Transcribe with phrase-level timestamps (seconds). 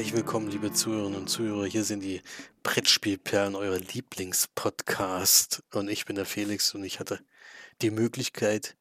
[0.00, 1.66] Herzlich willkommen, liebe Zuhörerinnen und Zuhörer.
[1.66, 2.22] Hier sind die
[2.62, 5.62] Brettspielperlen, euer Lieblingspodcast.
[5.74, 7.20] Und ich bin der Felix und ich hatte
[7.82, 8.78] die Möglichkeit,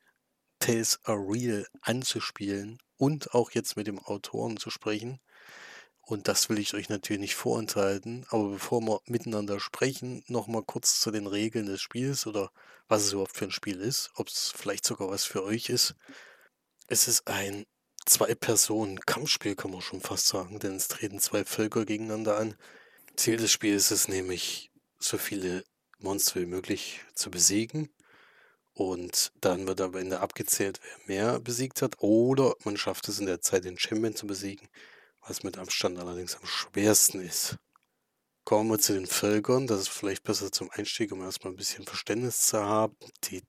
[0.60, 5.20] Tales Are Real anzuspielen und auch jetzt mit dem Autoren zu sprechen.
[6.00, 8.26] Und das will ich euch natürlich nicht vorenthalten.
[8.30, 12.50] Aber bevor wir miteinander sprechen, nochmal kurz zu den Regeln des Spiels oder
[12.88, 15.96] was es überhaupt für ein Spiel ist, ob es vielleicht sogar was für euch ist.
[16.88, 17.66] Es ist ein
[18.10, 22.56] Zwei-Personen-Kampfspiel, kann man schon fast sagen, denn es treten zwei Völker gegeneinander an.
[23.16, 25.64] Ziel des Spiels ist es nämlich, so viele
[26.00, 27.90] Monster wie möglich zu besiegen.
[28.74, 31.98] Und dann wird am Ende abgezählt, wer mehr besiegt hat.
[32.00, 34.70] Oder man schafft es in der Zeit, den Champion zu besiegen,
[35.28, 37.58] was mit Abstand allerdings am schwersten ist.
[38.44, 39.68] Kommen wir zu den Völkern.
[39.68, 42.96] Das ist vielleicht besser zum Einstieg, um erstmal ein bisschen Verständnis zu haben.
[43.26, 43.44] Die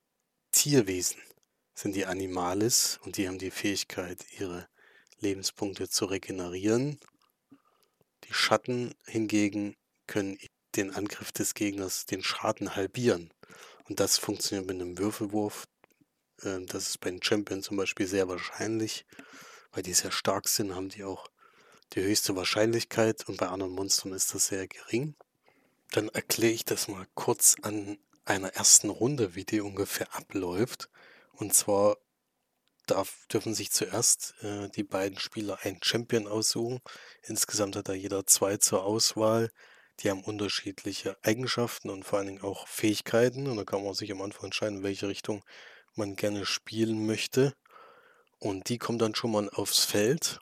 [0.51, 1.21] Tierwesen
[1.81, 4.69] sind die Animalis und die haben die Fähigkeit, ihre
[5.21, 7.01] Lebenspunkte zu regenerieren.
[8.25, 10.39] Die Schatten hingegen können
[10.77, 13.33] den Angriff des Gegners, den Schaden halbieren.
[13.89, 15.67] Und das funktioniert mit einem Würfelwurf.
[16.43, 19.07] Ähm, das ist bei den Champions zum Beispiel sehr wahrscheinlich.
[19.73, 21.29] Weil die sehr stark sind, haben die auch
[21.95, 25.15] die höchste Wahrscheinlichkeit und bei anderen Monstern ist das sehr gering.
[25.93, 30.89] Dann erkläre ich das mal kurz an einer ersten Runde, wie die ungefähr abläuft.
[31.41, 31.97] Und zwar
[32.87, 36.81] darf, dürfen sich zuerst äh, die beiden Spieler einen Champion aussuchen.
[37.23, 39.51] Insgesamt hat da jeder zwei zur Auswahl.
[40.01, 43.47] Die haben unterschiedliche Eigenschaften und vor allen Dingen auch Fähigkeiten.
[43.47, 45.43] Und da kann man sich am Anfang entscheiden, in welche Richtung
[45.95, 47.55] man gerne spielen möchte.
[48.39, 50.41] Und die kommen dann schon mal aufs Feld.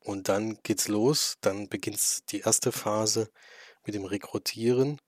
[0.00, 1.36] Und dann geht's los.
[1.40, 3.30] Dann beginnt die erste Phase
[3.84, 5.00] mit dem Rekrutieren.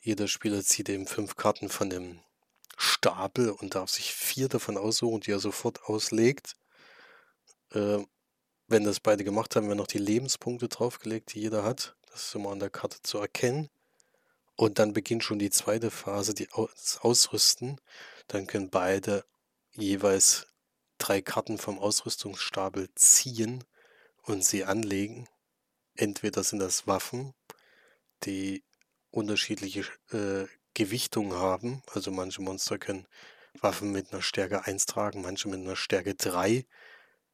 [0.00, 2.20] Jeder Spieler zieht eben fünf Karten von dem
[2.76, 6.56] Stapel und darf sich vier davon aussuchen, die er sofort auslegt.
[7.72, 7.98] Äh,
[8.68, 11.96] wenn das beide gemacht haben, werden noch die Lebenspunkte draufgelegt, die jeder hat.
[12.10, 13.68] Das ist immer an der Karte zu erkennen.
[14.56, 17.80] Und dann beginnt schon die zweite Phase, die das Ausrüsten.
[18.28, 19.24] Dann können beide
[19.72, 20.46] jeweils
[20.98, 23.64] drei Karten vom Ausrüstungsstapel ziehen
[24.22, 25.28] und sie anlegen.
[25.94, 27.34] Entweder sind das Waffen,
[28.24, 28.62] die
[29.10, 31.82] unterschiedliche äh, Gewichtung haben.
[31.92, 33.06] Also manche Monster können
[33.60, 36.66] Waffen mit einer Stärke 1 tragen, manche mit einer Stärke 3.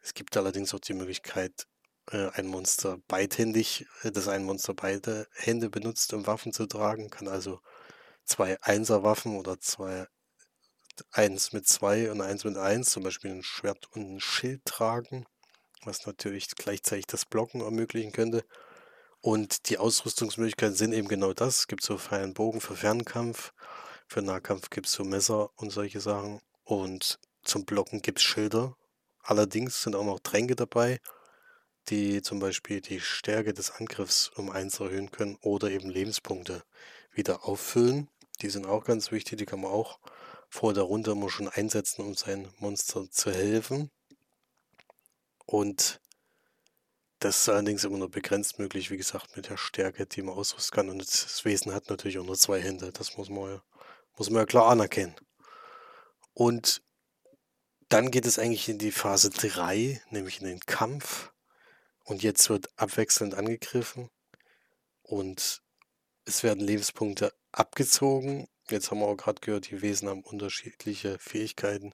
[0.01, 1.67] Es gibt allerdings auch die Möglichkeit,
[2.11, 7.11] äh, ein Monster beidhändig, äh, dass ein Monster beide Hände benutzt, um Waffen zu tragen,
[7.11, 7.61] kann also
[8.25, 10.07] zwei Einser-Waffen oder zwei
[11.13, 15.27] eins mit zwei und eins mit eins, zum Beispiel ein Schwert und ein Schild tragen,
[15.85, 18.45] was natürlich gleichzeitig das Blocken ermöglichen könnte.
[19.21, 21.61] Und die Ausrüstungsmöglichkeiten sind eben genau das.
[21.61, 23.53] Es gibt so freien Bogen für Fernkampf,
[24.07, 26.41] für Nahkampf gibt es so Messer und solche Sachen.
[26.65, 28.75] Und zum Blocken gibt es Schilder.
[29.23, 30.99] Allerdings sind auch noch Tränke dabei,
[31.89, 36.63] die zum Beispiel die Stärke des Angriffs um eins erhöhen können oder eben Lebenspunkte
[37.13, 38.09] wieder auffüllen.
[38.41, 39.99] Die sind auch ganz wichtig, die kann man auch
[40.49, 43.91] vor der Runde immer schon einsetzen, um sein Monster zu helfen.
[45.45, 46.01] Und
[47.19, 50.75] das ist allerdings immer nur begrenzt möglich, wie gesagt, mit der Stärke, die man ausrüsten
[50.75, 50.89] kann.
[50.89, 52.93] Und das Wesen hat natürlich auch nur zwei Hände.
[52.93, 53.63] Das muss man ja,
[54.17, 55.17] muss man ja klar anerkennen.
[56.33, 56.83] Und
[57.89, 61.33] dann geht es eigentlich in die Phase 3, nämlich in den Kampf.
[62.05, 64.09] Und jetzt wird abwechselnd angegriffen.
[65.03, 65.63] Und
[66.25, 68.47] es werden Lebenspunkte abgezogen.
[68.71, 71.93] Jetzt haben wir auch gerade gehört, die Wesen haben unterschiedliche Fähigkeiten.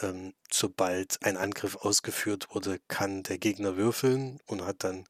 [0.00, 5.06] Ähm, sobald ein Angriff ausgeführt wurde, kann der Gegner würfeln und hat dann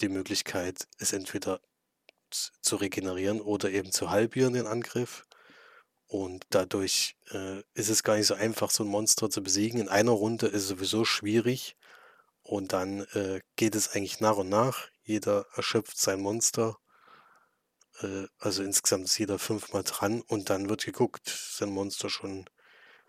[0.00, 1.60] die Möglichkeit, es entweder
[2.30, 5.26] zu regenerieren oder eben zu halbieren, den Angriff.
[6.06, 9.80] Und dadurch äh, ist es gar nicht so einfach, so ein Monster zu besiegen.
[9.80, 11.76] In einer Runde ist es sowieso schwierig.
[12.42, 14.88] Und dann äh, geht es eigentlich nach und nach.
[15.04, 16.78] Jeder erschöpft sein Monster.
[18.00, 20.22] Äh, also insgesamt ist jeder fünfmal dran.
[20.22, 22.46] Und dann wird geguckt, sind Monster schon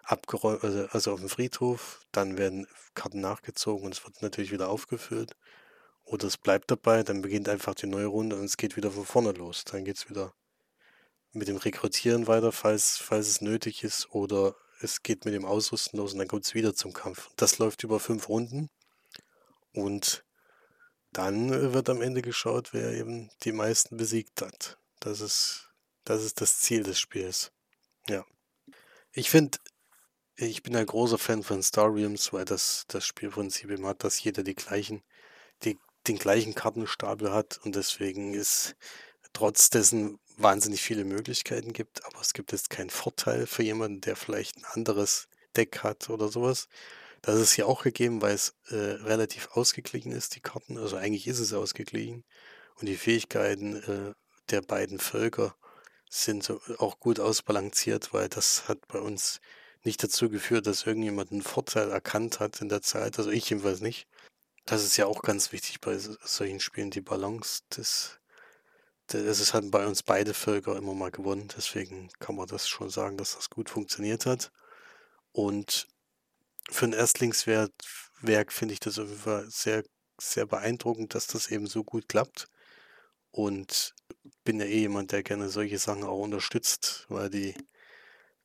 [0.03, 4.69] abgeräumt, also, also auf dem Friedhof, dann werden Karten nachgezogen und es wird natürlich wieder
[4.69, 5.35] aufgefüllt.
[6.03, 9.05] Oder es bleibt dabei, dann beginnt einfach die neue Runde und es geht wieder von
[9.05, 9.63] vorne los.
[9.63, 10.33] Dann geht es wieder
[11.31, 15.99] mit dem Rekrutieren weiter, falls, falls es nötig ist, oder es geht mit dem Ausrüsten
[15.99, 17.29] los und dann kommt es wieder zum Kampf.
[17.35, 18.69] Das läuft über fünf Runden
[19.73, 20.25] und
[21.13, 24.77] dann wird am Ende geschaut, wer eben die meisten besiegt hat.
[24.99, 25.69] Das ist,
[26.03, 27.51] das ist das Ziel des Spiels.
[28.09, 28.25] Ja.
[29.11, 29.57] Ich finde,
[30.35, 34.23] ich bin ein großer Fan von Star Realms, weil das das Spielprinzip eben hat, dass
[34.23, 35.03] jeder die gleichen,
[35.63, 38.75] die, den gleichen Kartenstapel hat und deswegen ist
[39.33, 44.15] trotz dessen wahnsinnig viele Möglichkeiten gibt, aber es gibt jetzt keinen Vorteil für jemanden, der
[44.15, 46.67] vielleicht ein anderes Deck hat oder sowas.
[47.21, 50.77] Das ist ja auch gegeben, weil es äh, relativ ausgeglichen ist, die Karten.
[50.77, 52.23] Also eigentlich ist es ausgeglichen.
[52.79, 54.13] Und die Fähigkeiten äh,
[54.49, 55.55] der beiden Völker
[56.09, 59.39] sind so auch gut ausbalanciert, weil das hat bei uns
[59.83, 63.17] nicht dazu geführt, dass irgendjemand einen Vorteil erkannt hat in der Zeit.
[63.17, 64.07] Also ich jedenfalls nicht.
[64.65, 68.21] Das ist ja auch ganz wichtig bei solchen Spielen, die Balance des
[69.13, 73.17] es haben bei uns beide Völker immer mal gewonnen, deswegen kann man das schon sagen,
[73.17, 74.51] dass das gut funktioniert hat.
[75.31, 75.87] Und
[76.69, 77.73] für ein Erstlingswerk
[78.51, 79.83] finde ich das auf jeden Fall sehr,
[80.19, 82.47] sehr beeindruckend, dass das eben so gut klappt.
[83.31, 83.93] Und
[84.43, 87.55] bin ja eh jemand, der gerne solche Sachen auch unterstützt, weil die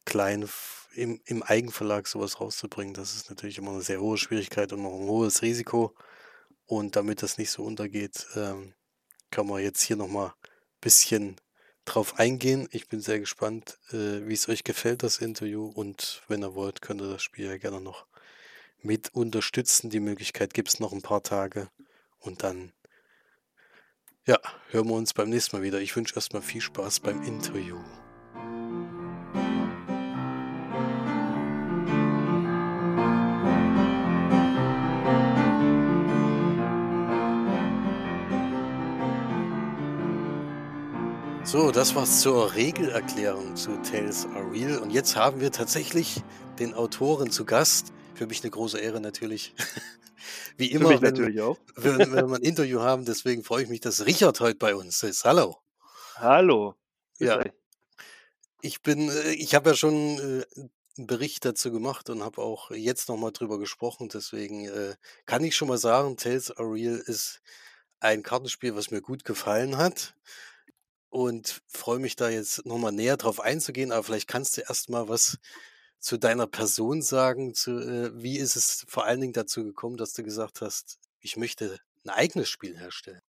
[0.07, 0.49] kleinen
[0.95, 4.95] im, im Eigenverlag sowas rauszubringen, das ist natürlich immer eine sehr hohe Schwierigkeit und noch
[4.95, 5.95] ein hohes Risiko.
[6.65, 8.73] Und damit das nicht so untergeht, ähm,
[9.31, 11.37] kann man jetzt hier nochmal ein bisschen
[11.85, 12.69] drauf eingehen.
[12.73, 15.67] Ich bin sehr gespannt, äh, wie es euch gefällt, das Interview.
[15.67, 18.07] Und wenn ihr wollt, könnt ihr das Spiel ja gerne noch
[18.83, 19.91] mit unterstützen.
[19.91, 21.69] Die Möglichkeit gibt es noch ein paar Tage.
[22.19, 22.73] Und dann,
[24.27, 24.39] ja,
[24.71, 25.81] hören wir uns beim nächsten Mal wieder.
[25.81, 27.79] Ich wünsche erstmal viel Spaß beim Interview.
[41.47, 44.79] So, das war's zur Regelerklärung zu Tales Are Real.
[44.79, 46.25] Und jetzt haben wir tatsächlich
[46.59, 47.93] den Autoren zu Gast.
[48.17, 49.55] Für mich eine große Ehre natürlich.
[50.57, 51.57] Wie immer, wenn, natürlich auch.
[51.77, 53.05] wenn, wenn wir ein Interview haben.
[53.05, 55.25] Deswegen freue ich mich, dass Richard heute bei uns ist.
[55.25, 55.59] Hallo.
[56.17, 56.75] Hallo.
[57.21, 57.41] Ja.
[58.61, 60.45] Ich bin, äh, ich habe ja schon äh,
[60.99, 64.09] einen Bericht dazu gemacht und habe auch jetzt nochmal drüber gesprochen.
[64.13, 64.97] Deswegen äh,
[65.27, 67.41] kann ich schon mal sagen, Tales Are Real ist
[68.01, 70.17] ein Kartenspiel, was mir gut gefallen hat
[71.17, 75.09] und freue mich da jetzt nochmal näher drauf einzugehen, aber vielleicht kannst du erst mal
[75.09, 75.39] was
[75.99, 80.13] zu deiner Person sagen, zu, äh, wie ist es vor allen Dingen dazu gekommen, dass
[80.13, 83.23] du gesagt hast, ich möchte ein eigenes Spiel herstellen?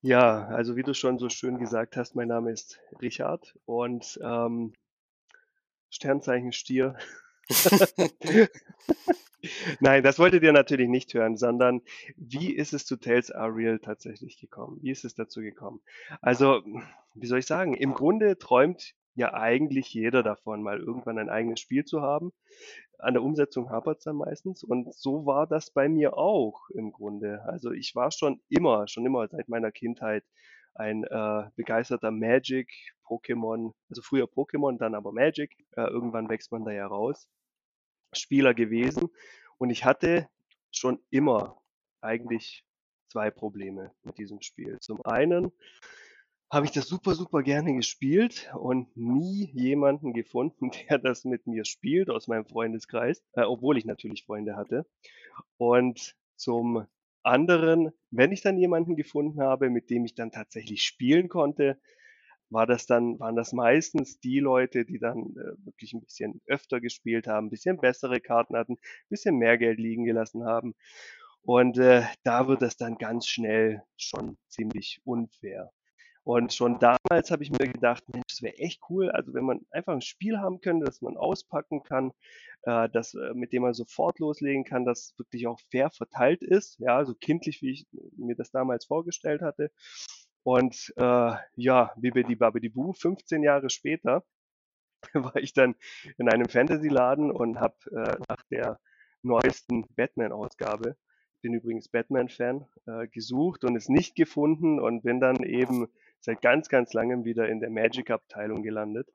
[0.00, 4.72] Ja, also wie du schon so schön gesagt hast, mein Name ist Richard und ähm,
[5.90, 6.96] Sternzeichen Stier.
[9.80, 11.82] Nein, das wolltet ihr natürlich nicht hören, sondern
[12.16, 14.78] wie ist es zu Tales Are Real tatsächlich gekommen?
[14.82, 15.80] Wie ist es dazu gekommen?
[16.20, 16.62] Also,
[17.14, 17.74] wie soll ich sagen?
[17.74, 22.32] Im Grunde träumt ja eigentlich jeder davon, mal irgendwann ein eigenes Spiel zu haben.
[22.98, 24.62] An der Umsetzung hapert es dann meistens.
[24.62, 27.42] Und so war das bei mir auch im Grunde.
[27.46, 30.24] Also ich war schon immer, schon immer seit meiner Kindheit
[30.74, 32.70] ein äh, begeisterter Magic,
[33.06, 35.56] Pokémon, also früher Pokémon, dann aber Magic.
[35.76, 37.28] Äh, irgendwann wächst man da ja raus.
[38.12, 39.08] Spieler gewesen.
[39.58, 40.28] Und ich hatte
[40.70, 41.60] schon immer
[42.00, 42.64] eigentlich
[43.08, 44.78] zwei Probleme mit diesem Spiel.
[44.80, 45.52] Zum einen
[46.50, 51.64] habe ich das super, super gerne gespielt und nie jemanden gefunden, der das mit mir
[51.64, 54.86] spielt aus meinem Freundeskreis, äh, obwohl ich natürlich Freunde hatte.
[55.56, 56.86] Und zum
[57.22, 61.80] anderen, wenn ich dann jemanden gefunden habe, mit dem ich dann tatsächlich spielen konnte,
[62.52, 66.80] war das dann, waren das meistens die Leute, die dann äh, wirklich ein bisschen öfter
[66.80, 70.74] gespielt haben, ein bisschen bessere Karten hatten, ein bisschen mehr Geld liegen gelassen haben.
[71.42, 75.72] Und äh, da wird es dann ganz schnell schon ziemlich unfair.
[76.24, 79.66] Und schon damals habe ich mir gedacht, Mensch, das wäre echt cool, also wenn man
[79.70, 82.12] einfach ein Spiel haben könnte, das man auspacken kann,
[82.62, 86.78] äh, das, äh, mit dem man sofort loslegen kann, das wirklich auch fair verteilt ist,
[86.78, 89.72] ja, so kindlich, wie ich mir das damals vorgestellt hatte.
[90.44, 94.24] Und äh, ja, Bibidi Babidi Boo, 15 Jahre später
[95.14, 95.74] war ich dann
[96.18, 98.80] in einem Fantasy-Laden und habe äh, nach der
[99.22, 100.96] neuesten Batman-Ausgabe,
[101.42, 105.88] bin übrigens Batman-Fan, äh, gesucht und es nicht gefunden und bin dann eben
[106.20, 109.08] seit ganz, ganz langem wieder in der Magic-Abteilung gelandet.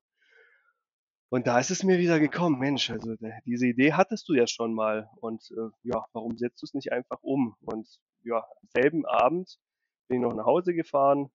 [1.30, 3.16] Und da ist es mir wieder gekommen, Mensch, also
[3.46, 6.94] diese Idee hattest du ja schon mal und äh, ja, warum setzt du es nicht
[6.94, 7.58] einfach um?
[7.66, 7.86] Und
[8.24, 9.60] ja, selben Abend
[10.08, 11.30] bin ich noch nach Hause gefahren,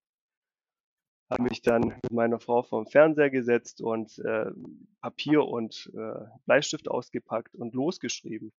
[1.30, 4.50] habe mich dann mit meiner Frau vorm Fernseher gesetzt und äh,
[5.00, 8.52] Papier und äh, Bleistift ausgepackt und losgeschrieben.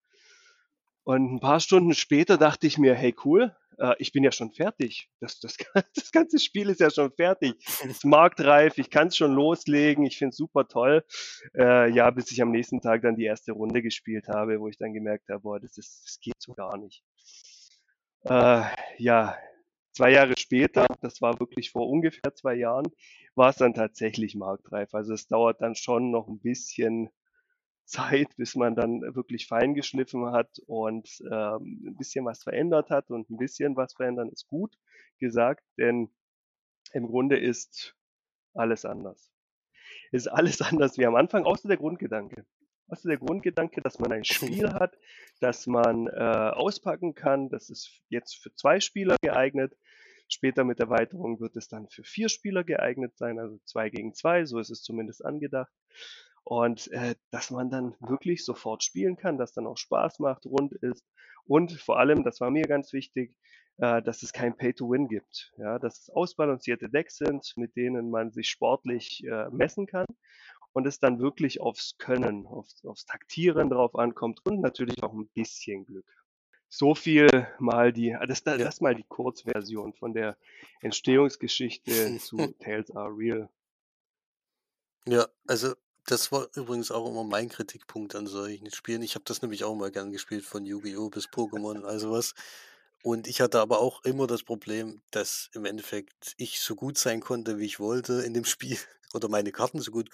[1.04, 4.52] Und ein paar Stunden später dachte ich mir, hey cool, äh, ich bin ja schon
[4.52, 5.11] fertig.
[5.21, 5.57] Das, das,
[5.95, 7.54] das ganze Spiel ist ja schon fertig.
[7.66, 11.04] Es ist marktreif, ich kann es schon loslegen, ich finde es super toll.
[11.54, 14.78] Äh, ja, bis ich am nächsten Tag dann die erste Runde gespielt habe, wo ich
[14.78, 17.02] dann gemerkt habe, boah, das, ist, das geht so gar nicht.
[18.25, 18.62] Äh,
[18.99, 19.37] ja,
[19.93, 22.89] Zwei Jahre später, das war wirklich vor ungefähr zwei Jahren,
[23.35, 24.95] war es dann tatsächlich marktreif.
[24.95, 27.11] Also es dauert dann schon noch ein bisschen
[27.85, 33.11] Zeit, bis man dann wirklich fein geschliffen hat und ähm, ein bisschen was verändert hat.
[33.11, 34.79] Und ein bisschen was verändern ist gut
[35.19, 36.09] gesagt, denn
[36.93, 37.95] im Grunde ist
[38.55, 39.31] alles anders.
[40.11, 42.47] Ist alles anders wie am Anfang, außer der Grundgedanke.
[42.93, 44.99] Also der Grundgedanke, dass man ein Spiel hat,
[45.41, 47.49] das man äh, auspacken kann.
[47.49, 49.75] Das ist jetzt für zwei Spieler geeignet.
[50.29, 54.45] Später mit Erweiterung wird es dann für vier Spieler geeignet sein, also zwei gegen zwei,
[54.45, 55.73] so ist es zumindest angedacht.
[56.45, 60.75] Und äh, dass man dann wirklich sofort spielen kann, dass dann auch Spaß macht, rund
[60.75, 61.07] ist.
[61.47, 63.35] Und vor allem, das war mir ganz wichtig,
[63.79, 65.55] äh, dass es kein Pay-to-Win gibt.
[65.57, 70.05] Ja, dass es ausbalancierte Decks sind, mit denen man sich sportlich äh, messen kann
[70.73, 75.29] und es dann wirklich aufs Können, aufs, aufs Taktieren drauf ankommt und natürlich auch ein
[75.29, 76.07] bisschen Glück.
[76.69, 80.37] So viel mal die, ah, das, das, das mal die Kurzversion von der
[80.81, 83.49] Entstehungsgeschichte zu Tales Are Real.
[85.07, 85.75] Ja, also
[86.07, 89.02] das war übrigens auch immer mein Kritikpunkt an solchen Spielen.
[89.02, 91.11] Ich habe das nämlich auch mal gern gespielt, von Yu-Gi-Oh!
[91.11, 92.35] bis Pokémon und all sowas.
[93.02, 97.21] Und ich hatte aber auch immer das Problem, dass im Endeffekt ich so gut sein
[97.21, 98.79] konnte, wie ich wollte in dem Spiel
[99.14, 100.11] oder meine Karten so gut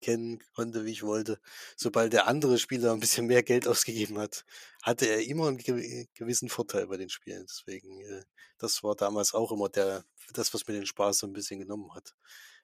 [0.00, 1.40] kennen konnte, wie ich wollte.
[1.76, 4.44] Sobald der andere Spieler ein bisschen mehr Geld ausgegeben hat,
[4.82, 7.46] hatte er immer einen gewissen Vorteil bei den Spielen.
[7.48, 8.22] Deswegen, äh,
[8.58, 11.94] das war damals auch immer der, das, was mir den Spaß so ein bisschen genommen
[11.94, 12.14] hat.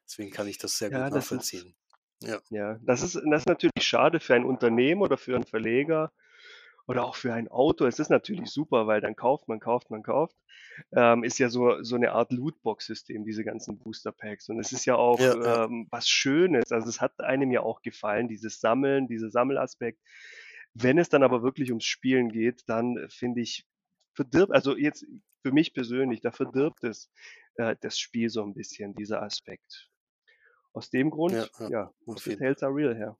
[0.06, 1.74] Deswegen kann ich das sehr ja, gut nachvollziehen.
[2.20, 2.40] Ist, ja.
[2.50, 6.12] ja, das ist, das ist natürlich schade für ein Unternehmen oder für einen Verleger,
[6.86, 7.86] oder auch für ein Auto.
[7.86, 10.36] Es ist natürlich super, weil dann kauft man, kauft man, kauft.
[10.92, 14.48] Ähm, ist ja so, so eine Art Lootbox-System, diese ganzen Booster Packs.
[14.48, 15.64] Und es ist ja auch ja, ja.
[15.64, 16.70] Ähm, was Schönes.
[16.72, 20.00] Also es hat einem ja auch gefallen, dieses Sammeln, dieser Sammelaspekt.
[20.74, 23.66] Wenn es dann aber wirklich ums Spielen geht, dann finde ich,
[24.14, 25.06] verdirbt, also jetzt
[25.42, 27.10] für mich persönlich, da verdirbt es
[27.56, 29.88] äh, das Spiel so ein bisschen, dieser Aspekt.
[30.72, 33.16] Aus dem Grund, ja, ja, ja Tales are real her.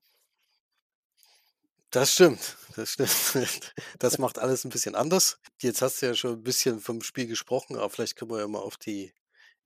[1.94, 3.72] Das stimmt, das stimmt.
[4.00, 5.38] Das macht alles ein bisschen anders.
[5.62, 8.48] Jetzt hast du ja schon ein bisschen vom Spiel gesprochen, aber vielleicht können wir ja
[8.48, 9.12] mal auf die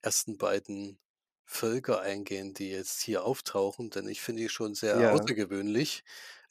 [0.02, 0.98] ersten beiden
[1.46, 6.04] Völker eingehen, die jetzt hier auftauchen, denn ich finde die schon sehr Ja, außergewöhnlich.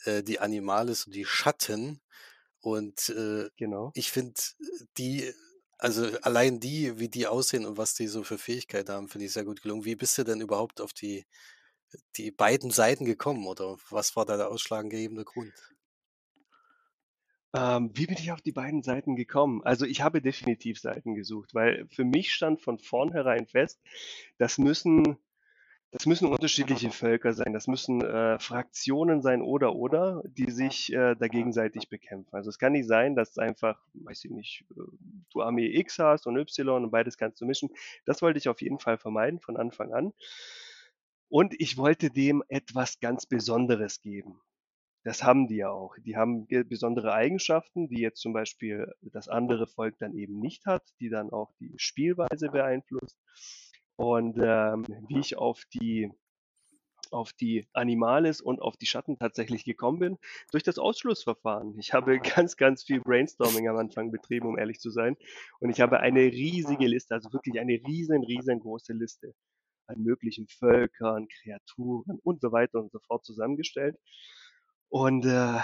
[0.06, 2.02] Äh, die Animales und die Schatten.
[2.60, 3.92] Und äh, genau.
[3.94, 4.34] ich finde
[4.98, 5.32] die,
[5.78, 9.34] also allein die, wie die aussehen und was die so für Fähigkeiten haben, finde ich
[9.34, 9.86] sehr gut gelungen.
[9.86, 11.28] Wie bist du denn überhaupt auf die
[12.16, 15.54] die beiden Seiten gekommen oder was war da der ausschlaggebende Grund?
[17.54, 19.62] Ähm, wie bin ich auf die beiden Seiten gekommen?
[19.64, 23.80] Also ich habe definitiv Seiten gesucht, weil für mich stand von vornherein fest,
[24.38, 25.18] das müssen,
[25.92, 31.16] das müssen unterschiedliche Völker sein, das müssen äh, Fraktionen sein oder oder, die sich äh,
[31.16, 32.36] da gegenseitig bekämpfen.
[32.36, 34.82] Also es kann nicht sein, dass einfach, weiß ich nicht, äh,
[35.32, 37.70] du Armee X hast und Y und beides kannst du mischen.
[38.06, 40.14] Das wollte ich auf jeden Fall vermeiden von Anfang an.
[41.30, 44.40] Und ich wollte dem etwas ganz Besonderes geben.
[45.04, 45.96] Das haben die ja auch.
[46.06, 50.84] Die haben besondere Eigenschaften, die jetzt zum Beispiel das andere Volk dann eben nicht hat,
[51.00, 53.18] die dann auch die Spielweise beeinflusst.
[53.96, 56.12] Und ähm, wie ich auf die
[57.10, 60.18] auf die Animales und auf die Schatten tatsächlich gekommen bin,
[60.52, 61.80] durch das Ausschlussverfahren.
[61.80, 65.16] Ich habe ganz, ganz viel Brainstorming am Anfang betrieben, um ehrlich zu sein.
[65.62, 69.34] Und ich habe eine riesige Liste, also wirklich eine riesen, riesengroße Liste
[69.88, 73.98] an möglichen Völkern, Kreaturen und so weiter und so fort zusammengestellt.
[74.90, 75.60] Und äh,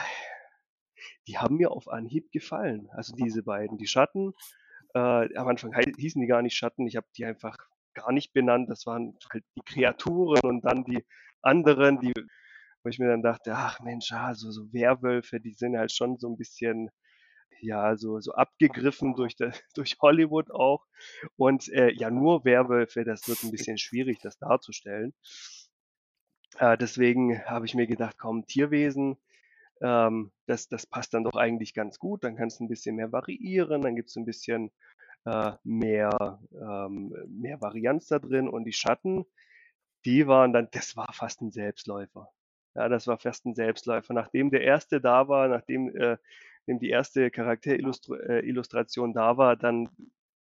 [1.28, 2.90] die haben mir auf Anhieb gefallen.
[2.92, 4.34] Also diese beiden, die Schatten.
[4.94, 6.88] Äh, am Anfang hießen die gar nicht Schatten.
[6.88, 7.58] Ich habe die einfach
[7.94, 8.70] gar nicht benannt.
[8.70, 11.06] Das waren halt die Kreaturen und dann die
[11.42, 12.14] anderen, die,
[12.84, 16.18] wo ich mir dann dachte, ach Mensch, ah, so, so Werwölfe, die sind halt schon
[16.18, 16.90] so ein bisschen
[17.62, 20.86] ja, so, so abgegriffen durch, der, durch Hollywood auch.
[21.36, 25.14] Und äh, ja, nur Werwölfe, das wird ein bisschen schwierig, das darzustellen.
[26.58, 29.18] Äh, deswegen habe ich mir gedacht, komm, Tierwesen,
[29.82, 32.24] ähm, das, das passt dann doch eigentlich ganz gut.
[32.24, 34.72] Dann kannst du ein bisschen mehr variieren, dann gibt es ein bisschen
[35.26, 38.48] äh, mehr, ähm, mehr Varianz da drin.
[38.48, 39.26] Und die Schatten,
[40.06, 42.30] die waren dann, das war fast ein Selbstläufer.
[42.76, 44.14] Ja, das war fast ein Selbstläufer.
[44.14, 46.18] Nachdem der erste da war, nachdem äh,
[46.64, 49.90] nachdem die erste Charakterillustration äh, da war, dann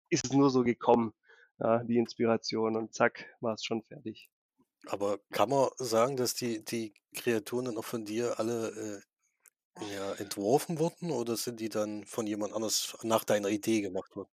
[0.09, 1.13] ist es nur so gekommen,
[1.61, 4.29] ja, die Inspiration und zack, war es schon fertig.
[4.87, 9.03] Aber kann man sagen, dass die, die Kreaturen dann auch von dir alle
[9.79, 14.17] äh, ja, entworfen wurden oder sind die dann von jemand anders nach deiner Idee gemacht
[14.17, 14.31] worden?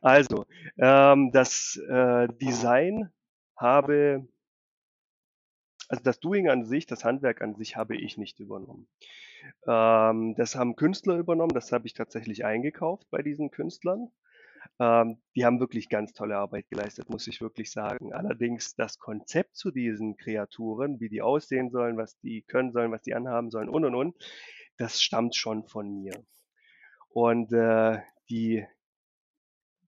[0.00, 0.44] Also,
[0.78, 3.12] ähm, das äh, Design
[3.56, 4.26] habe,
[5.92, 8.88] also das Doing an sich, das Handwerk an sich habe ich nicht übernommen.
[9.68, 14.10] Ähm, das haben Künstler übernommen, das habe ich tatsächlich eingekauft bei diesen Künstlern.
[14.80, 18.14] Ähm, die haben wirklich ganz tolle Arbeit geleistet, muss ich wirklich sagen.
[18.14, 23.02] Allerdings das Konzept zu diesen Kreaturen, wie die aussehen sollen, was die können sollen, was
[23.02, 24.16] die anhaben sollen und und und,
[24.78, 26.24] das stammt schon von mir.
[27.10, 27.98] Und äh,
[28.30, 28.64] die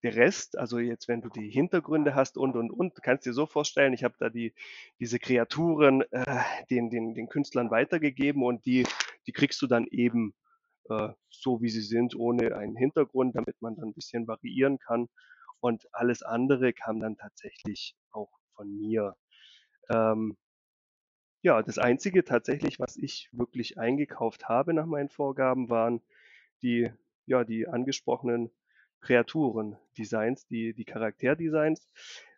[0.04, 3.46] der Rest, also jetzt, wenn du die Hintergründe hast und, und, und, kannst dir so
[3.46, 4.54] vorstellen, ich habe da die,
[5.00, 8.86] diese Kreaturen äh, den, den, den Künstlern weitergegeben und die,
[9.26, 10.34] die kriegst du dann eben
[10.90, 15.08] äh, so, wie sie sind, ohne einen Hintergrund, damit man dann ein bisschen variieren kann.
[15.60, 19.16] Und alles andere kam dann tatsächlich auch von mir.
[19.88, 20.36] Ähm,
[21.40, 26.02] ja, das Einzige tatsächlich, was ich wirklich eingekauft habe nach meinen Vorgaben, waren
[26.62, 26.90] die,
[27.24, 28.50] ja, die angesprochenen
[29.04, 31.88] Kreaturen, Designs, die, die Charakterdesigns.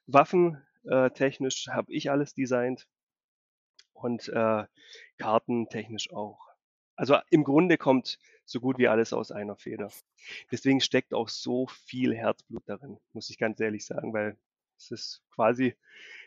[0.06, 2.86] Waffen äh, technisch habe ich alles designt
[3.92, 4.64] und äh,
[5.18, 6.40] kartentechnisch auch.
[6.96, 9.90] Also im Grunde kommt so gut wie alles aus einer Feder.
[10.50, 14.36] Deswegen steckt auch so viel Herzblut darin, muss ich ganz ehrlich sagen, weil
[14.78, 15.74] es ist quasi,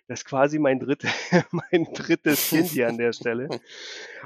[0.07, 1.07] das ist quasi mein, dritte,
[1.51, 3.49] mein drittes Kind hier an der Stelle.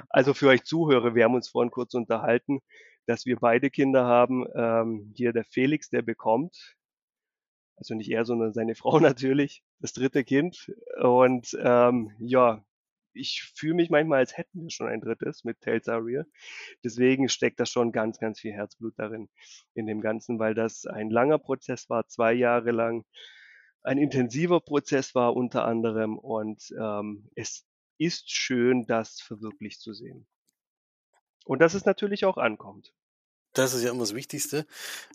[0.10, 2.62] Also für euch Zuhörer, wir haben uns vorhin kurz unterhalten,
[3.06, 4.46] dass wir beide Kinder haben.
[4.56, 6.76] Ähm, hier der Felix, der bekommt,
[7.76, 10.72] also nicht er, sondern seine Frau natürlich, das dritte Kind.
[11.02, 12.64] Und ähm, ja,
[13.14, 16.26] ich fühle mich manchmal, als hätten wir schon ein drittes mit Tales Are Real.
[16.84, 19.30] Deswegen steckt da schon ganz, ganz viel Herzblut darin,
[19.76, 23.06] in dem Ganzen, weil das ein langer Prozess war, zwei Jahre lang.
[23.84, 27.66] Ein intensiver Prozess war unter anderem und ähm, es
[27.98, 30.26] ist schön, das verwirklicht zu sehen.
[31.46, 32.94] Und dass es natürlich auch ankommt.
[33.56, 34.66] Das ist ja immer das Wichtigste.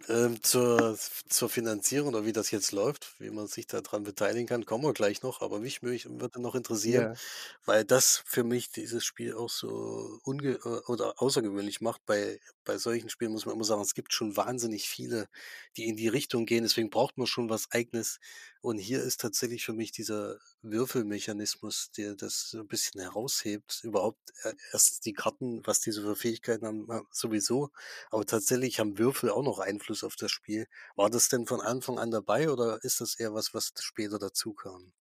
[0.08, 0.98] Ähm, zur,
[1.30, 4.92] zur Finanzierung oder wie das jetzt läuft, wie man sich daran beteiligen kann, kommen wir
[4.92, 5.40] gleich noch.
[5.42, 7.18] Aber mich mö- würde noch interessieren, Ja,
[7.64, 12.06] weil das für mich dieses Spiel auch so unge äh, oder außergewöhnlich macht.
[12.06, 15.28] Bei, bei solchen Spielen muss man immer sagen, es gibt schon wahnsinnig viele,
[15.76, 16.64] die in die Richtung gehen.
[16.64, 18.18] Deswegen braucht man schon was Eigenes.
[18.60, 23.80] Und hier ist tatsächlich für mich dieser Würfelmechanismus, der das so ein bisschen heraushebt.
[23.84, 27.70] Überhaupt äh, erst die Karten, was diese für Fähigkeiten haben, sowieso.
[28.10, 30.66] Aber tatsächlich haben Würfel auch noch Einfluss auf das Spiel.
[30.96, 34.52] War das denn von Anfang an dabei oder ist das eher was, was später dazu
[34.54, 34.92] kam?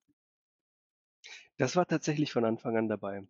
[1.58, 3.28] das war tatsächlich von Anfang an dabei.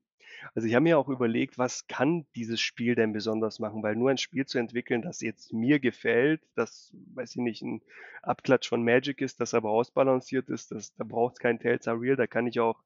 [0.53, 3.83] Also ich habe mir auch überlegt, was kann dieses Spiel denn besonders machen?
[3.83, 7.81] Weil nur ein Spiel zu entwickeln, das jetzt mir gefällt, das, weiß ich nicht, ein
[8.21, 11.99] Abklatsch von Magic ist, das aber ausbalanciert ist, das, da braucht es kein Tales are
[11.99, 12.81] Real, da kann ich auch,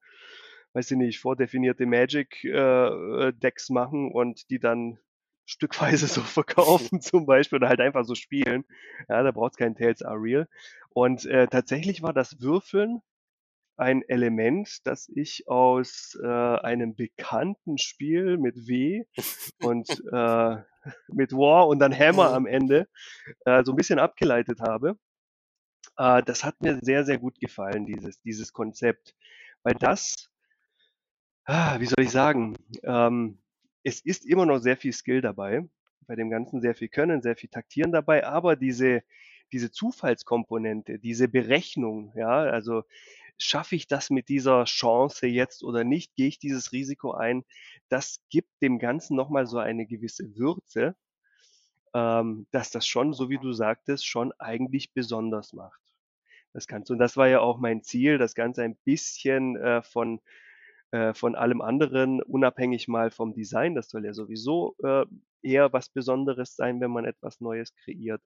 [0.73, 4.97] weiß ich nicht, vordefinierte Magic-Decks machen und die dann
[5.45, 8.63] stückweise so verkaufen zum Beispiel oder halt einfach so spielen.
[9.09, 10.47] Ja, da braucht es kein Tales are Real.
[10.89, 13.01] Und äh, tatsächlich war das Würfeln
[13.82, 19.06] ein Element, das ich aus äh, einem bekannten Spiel mit W
[19.60, 20.56] und äh,
[21.08, 22.36] mit War und dann Hammer Mhm.
[22.36, 22.88] am Ende
[23.46, 24.98] äh, so ein bisschen abgeleitet habe.
[25.98, 29.15] Äh, das hat mir sehr, sehr gut gefallen, dieses, dieses Konzept.
[29.63, 30.30] Weil das,
[31.46, 33.39] ah, wie soll ich sagen, ähm,
[33.84, 35.67] es ist immer noch sehr viel Skill dabei,
[36.08, 39.04] bei dem Ganzen sehr viel Können, sehr viel Taktieren dabei, aber diese,
[39.52, 42.84] diese Zufallskomponente, diese Berechnung, ja, also
[43.41, 47.43] schaffe ich das mit dieser Chance jetzt oder nicht, gehe ich dieses Risiko ein,
[47.89, 50.95] das gibt dem Ganzen nochmal so eine gewisse Würze,
[51.93, 55.82] ähm, dass das schon, so wie du sagtest, schon eigentlich besonders macht.
[56.54, 56.93] Das Ganze.
[56.93, 60.21] Und das war ja auch mein Ziel, das Ganze ein bisschen äh, von,
[60.91, 63.73] äh, von allem anderen, unabhängig mal vom Design.
[63.73, 65.06] Das soll ja sowieso äh,
[65.41, 68.21] eher was Besonderes sein, wenn man etwas Neues kreiert.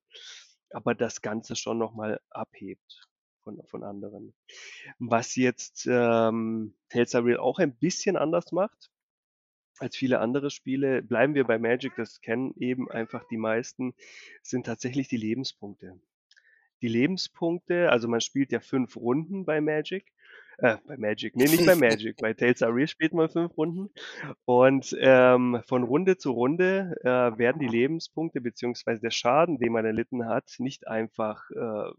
[0.72, 3.08] Aber das Ganze schon nochmal abhebt
[3.46, 4.34] von, von anderen.
[5.00, 8.92] Was jetzt ähm, Tales of Real auch ein bisschen anders macht
[9.78, 13.94] als viele andere Spiele, bleiben wir bei Magic, das kennen eben einfach die meisten,
[14.42, 16.00] sind tatsächlich die Lebenspunkte.
[16.82, 20.12] Die Lebenspunkte, also man spielt ja fünf Runden bei Magic.
[20.58, 23.90] Äh, bei Magic, nee, nicht bei Magic, bei Tales of Real spielt man fünf Runden.
[24.46, 29.86] Und ähm, von Runde zu Runde äh, werden die Lebenspunkte beziehungsweise der Schaden, den man
[29.86, 31.92] erlitten hat, nicht einfach äh,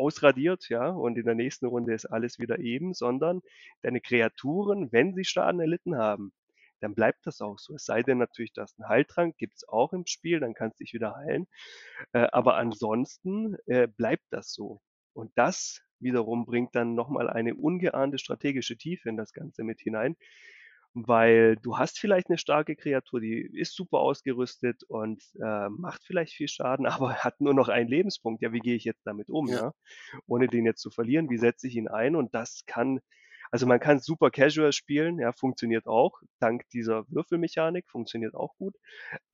[0.00, 3.42] ausradiert, ja, und in der nächsten Runde ist alles wieder eben, sondern
[3.82, 6.32] deine Kreaturen, wenn sie Schaden erlitten haben,
[6.80, 7.74] dann bleibt das auch so.
[7.74, 10.94] Es sei denn natürlich, dass ein Heiltrank gibt's auch im Spiel, dann kannst du dich
[10.94, 11.46] wieder heilen.
[12.12, 14.80] Äh, aber ansonsten äh, bleibt das so.
[15.12, 20.16] Und das wiederum bringt dann nochmal eine ungeahnte strategische Tiefe in das Ganze mit hinein,
[20.94, 26.34] weil du hast vielleicht eine starke Kreatur, die ist super ausgerüstet und äh, macht vielleicht
[26.34, 28.42] viel Schaden, aber hat nur noch einen Lebenspunkt.
[28.42, 29.56] Ja, wie gehe ich jetzt damit um, Ja.
[29.56, 29.72] ja?
[30.26, 32.16] Ohne den jetzt zu verlieren, wie setze ich ihn ein?
[32.16, 33.00] Und das kann,
[33.50, 38.76] also man kann super casual spielen, ja, funktioniert auch, dank dieser Würfelmechanik, funktioniert auch gut.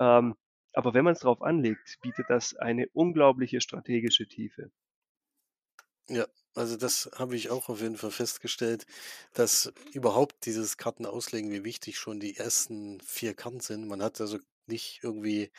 [0.01, 0.35] Ähm,
[0.73, 4.71] aber wenn man es drauf anlegt, bietet das eine unglaubliche strategische Tiefe.
[6.09, 8.87] Ja, also das habe ich auch auf jeden Fall festgestellt,
[9.33, 13.89] dass überhaupt dieses Kartenauslegen, wie wichtig schon die ersten vier Karten sind.
[13.89, 15.51] Man hat also nicht irgendwie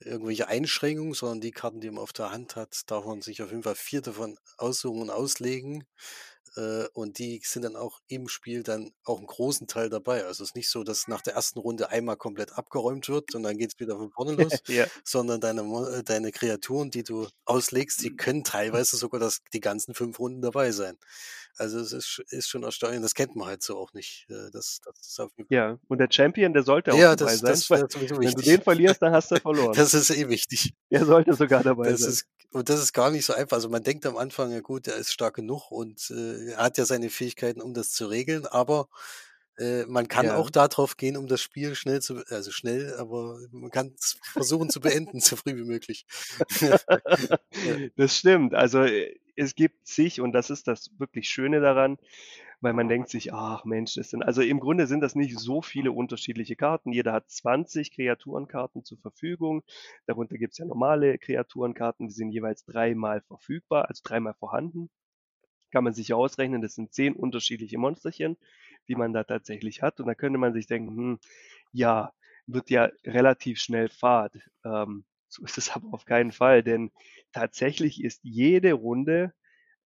[0.00, 3.50] irgendwelche Einschränkungen, sondern die Karten, die man auf der Hand hat, darf man sich auf
[3.50, 5.84] jeden Fall vier davon aussuchen und auslegen.
[6.56, 10.24] Äh, und die sind dann auch im Spiel dann auch einen großen Teil dabei.
[10.24, 13.42] Also, es ist nicht so, dass nach der ersten Runde einmal komplett abgeräumt wird und
[13.42, 14.86] dann geht's wieder von vorne los, Ja.
[15.04, 19.94] sondern deine äh, deine Kreaturen, die du auslegst, die können teilweise sogar das die ganzen
[19.94, 20.98] 5 Runden dabei sein.
[21.58, 24.26] Also, es ist ist schon erstaunlich, das kennt man halt so auch nicht.
[24.30, 27.36] Äh, das das ist auf jeden Ja, und der Champion, der sollte auch Ja, dabei
[27.36, 27.86] das sein, das weil
[28.20, 28.42] wenn du wichtig.
[28.42, 29.80] den verlierst, dann hast du verloren.
[29.80, 30.74] Das ist eh wichtig.
[30.90, 32.16] Der sollte sogar dabei Das sein.
[32.16, 33.56] ist und das ist gar nicht so einfach.
[33.56, 36.78] Also, man denkt am Anfang: „Ja gut, der ist stark genug und, äh, er hat
[36.78, 38.88] ja seine Fähigkeiten, um das zu regeln“, aber,
[39.58, 40.50] äh, man kann auch Ja.
[40.50, 44.80] da drauf gehen, um das Spiel schnell zu also, schnell, aber man kann's versuchen zu
[44.80, 46.06] beenden, so früh wie möglich.
[47.62, 47.78] Ja.
[47.96, 48.54] Das stimmt.
[48.54, 51.98] Also, äh, es gibt zig und das ist das wirklich Schöne daran,
[52.60, 55.62] weil man denkt sich: „Ach Mensch, das sind“ also, im Grunde sind das nicht so
[55.62, 56.92] viele unterschiedliche Karten.
[56.92, 59.62] Jeder hat 20 Kreaturenkarten zur Verfügung.
[60.06, 64.90] Darunter gibt's ja normale Kreaturenkarten, die sind jeweils dreimal verfügbar, also dreimal vorhanden.
[65.72, 68.36] Kann man sich ja ausrechnen, das sind 10 unterschiedliche Monsterchen,
[68.88, 70.00] die man da tatsächlich hat.
[70.00, 71.18] Und da könnte man sich denken: „Hm,
[71.72, 72.12] ja,
[72.46, 75.04] wird ja relativ schnell Fahrt.“ Ähm,
[75.36, 76.90] so ist es aber auf keinen Fall, denn
[77.32, 79.32] tatsächlich ist jede Runde,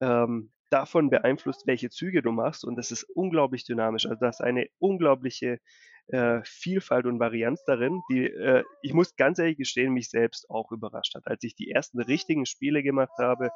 [0.01, 4.05] ähm, davon beeinflusst, welche Züge du machst und das ist unglaublich dynamisch.
[4.05, 5.59] Also, da ist eine unglaubliche,
[6.07, 10.71] äh, Vielfalt und Varianz darin, die, äh, ich muss ganz ehrlich gestehen, mich selbst auch
[10.71, 11.27] überrascht hat.
[11.27, 13.49] Als ich die ersten richtigen Spiele gemacht habe,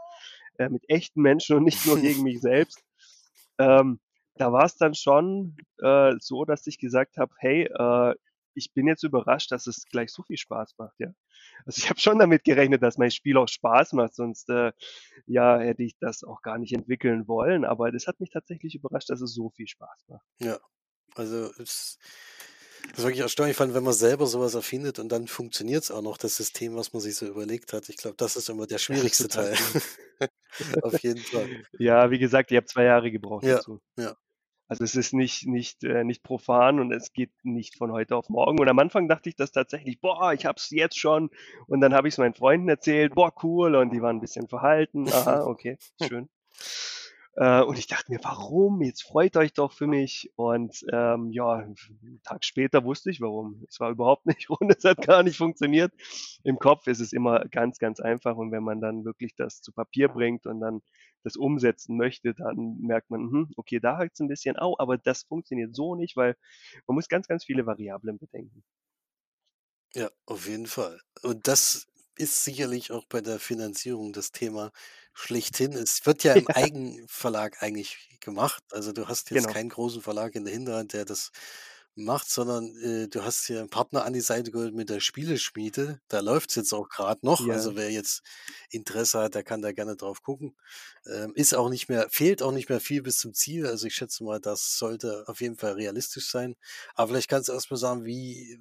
[0.58, 2.84] äh, mit echten Menschen und nicht nur gegen mich selbst,
[3.60, 4.00] ähm,
[4.36, 8.16] da war's dann schon, äh, so, dass ich gesagt habe: „Hey, äh,
[8.56, 11.14] ich bin jetzt überrascht, dass es gleich so viel Spaß macht“, ja.
[11.66, 14.72] Also, ich habe schon damit gerechnet, dass mein Spiel auch Spaß macht, sonst, äh,
[15.28, 19.10] ja, hätte ich das auch gar nicht entwickeln wollen, aber das hat mich tatsächlich überrascht,
[19.10, 20.26] dass es so viel Spaß macht.
[20.40, 20.60] Ja,
[21.16, 22.00] also, es
[22.94, 26.18] ist wirklich erstaunlich, allem, wenn man selber so was erfindet und dann funktioniert's auch noch,
[26.18, 27.90] das System, was man sich so überlegt hat.
[27.90, 29.56] Ich glaube, das ist immer der Das schwierigste Teil.
[30.84, 31.66] Auf jeden Fall.
[31.78, 33.82] Ja, wie gesagt, ich habe 2 Jahre gebraucht Ja, dazu.
[33.98, 34.16] ja.
[34.72, 38.30] Also, es ist nicht nicht äh, nicht profan und es geht nicht von heute auf
[38.30, 38.58] morgen.
[38.58, 41.30] Und am Anfang dachte ich das tatsächlich: „Boah, ich habe es jetzt schon.“
[41.68, 45.12] Und dann habe ich's meinen Freunden erzählt: „Boah, cool.“ Und die waren 'n bisschen verhalten.
[45.12, 46.30] Aha, okay, schön.
[47.36, 48.82] Äh, und ich dachte mir: „Warum?
[48.82, 51.76] Jetzt freut euch doch für mich.“ Und, ähm, ja, 'n
[52.24, 53.64] Tag später wusste ich warum.
[53.70, 55.94] Es war überhaupt nicht rund, es hat gar nicht funktioniert.
[56.44, 59.72] Im Kopf ist es immer ganz, ganz einfach und wenn man dann wirklich das zu
[59.72, 60.82] Papier bringt und dann
[61.24, 64.58] das umsetzen möchte, dann merkt man: „Mhm, okay, da hakt's 'n bisschen.
[64.58, 66.36] Au, aber das funktioniert so nicht“, weil
[66.88, 68.64] man muss ganz, ganz viele Variablen bedenken.
[69.94, 71.02] Ja, auf jeden Fall.
[71.22, 71.88] Und das
[72.22, 74.72] ist sicherlich auch bei der Finanzierung das Thema
[75.14, 75.74] schlechthin.
[75.78, 76.54] Es wird ja im Ja.
[76.54, 78.64] Eigenverlag eigentlich gemacht.
[78.72, 79.50] Also, du hast jetzt Genau.
[79.50, 81.32] keinen großen Verlag in der Hinterhand, der das
[81.96, 86.00] macht, sondern, äh, du hast hier 'n Partner an die Seite geholt mit der Spieleschmiede.
[86.08, 87.48] Da läuft's jetzt auch grad noch.
[87.48, 87.50] Ja.
[87.50, 88.22] Also, wer jetzt
[88.70, 90.56] Interesse hat, der kann da gerne drauf gucken.
[91.06, 93.68] Ähm, ist auch nicht mehr fehlt auch nicht mehr viel bis zum Ziel.
[93.68, 96.56] Also, ich schätze mal, das sollte auf jeden Fall realistisch sein.
[96.96, 98.60] Aber vielleicht kannst du erst mal sagen, wie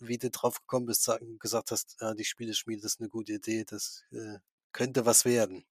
[0.00, 3.64] wie du drauf gekommen bist, sagen gesagt hast: „Ja, die Spieleschmiede ist 'ne gute Idee,
[3.66, 4.38] das, äh,
[4.72, 5.64] könnte was werden.“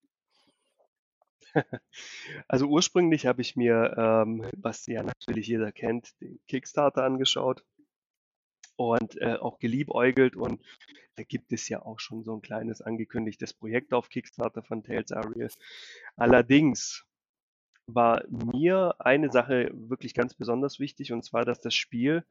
[2.49, 7.63] Also, ursprünglich habe ich mir, ähm, was ja natürlich jeder kennt, den Kickstarter angeschaut
[8.79, 10.61] und, äh, auch geliebäugelt und
[11.15, 15.11] da gibt es ja auch schon so 'n kleines angekündigtes Projekt auf Kickstarter von Tales
[15.11, 15.49] Areal.
[16.17, 17.05] Allerdings
[17.87, 22.25] war mir eine Sache wirklich ganz besonders wichtig, und zwar, dass das Spiel